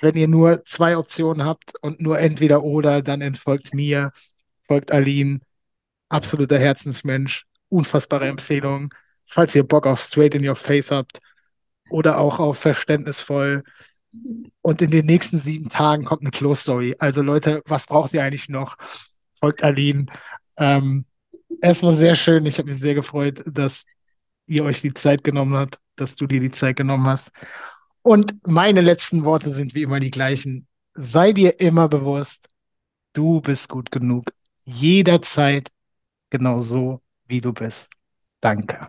[0.00, 4.10] Wenn ihr nur zwei Optionen habt und nur entweder oder, dann entfolgt mir.
[4.62, 5.40] Folgt Aline.
[6.08, 7.46] Absoluter Herzensmensch.
[7.68, 8.92] Unfassbare Empfehlung.
[9.26, 11.20] Falls ihr Bock auf Straight in Your Face habt
[11.90, 13.64] oder auch auf verständnisvoll
[14.62, 16.94] und in den nächsten sieben Tagen kommt eine Close Story.
[16.98, 18.76] Also Leute, was braucht ihr eigentlich noch?
[19.40, 20.06] Folgt Aline.
[20.56, 21.04] Ähm,
[21.60, 22.46] es war sehr schön.
[22.46, 23.84] Ich habe mich sehr gefreut, dass
[24.46, 27.32] ihr euch die Zeit genommen habt, dass du dir die Zeit genommen hast.
[28.02, 30.66] Und meine letzten Worte sind wie immer die gleichen.
[30.94, 32.48] Sei dir immer bewusst,
[33.14, 34.26] du bist gut genug.
[34.62, 35.70] Jederzeit
[36.30, 37.88] genau so, wie du bist.
[38.40, 38.88] Danke.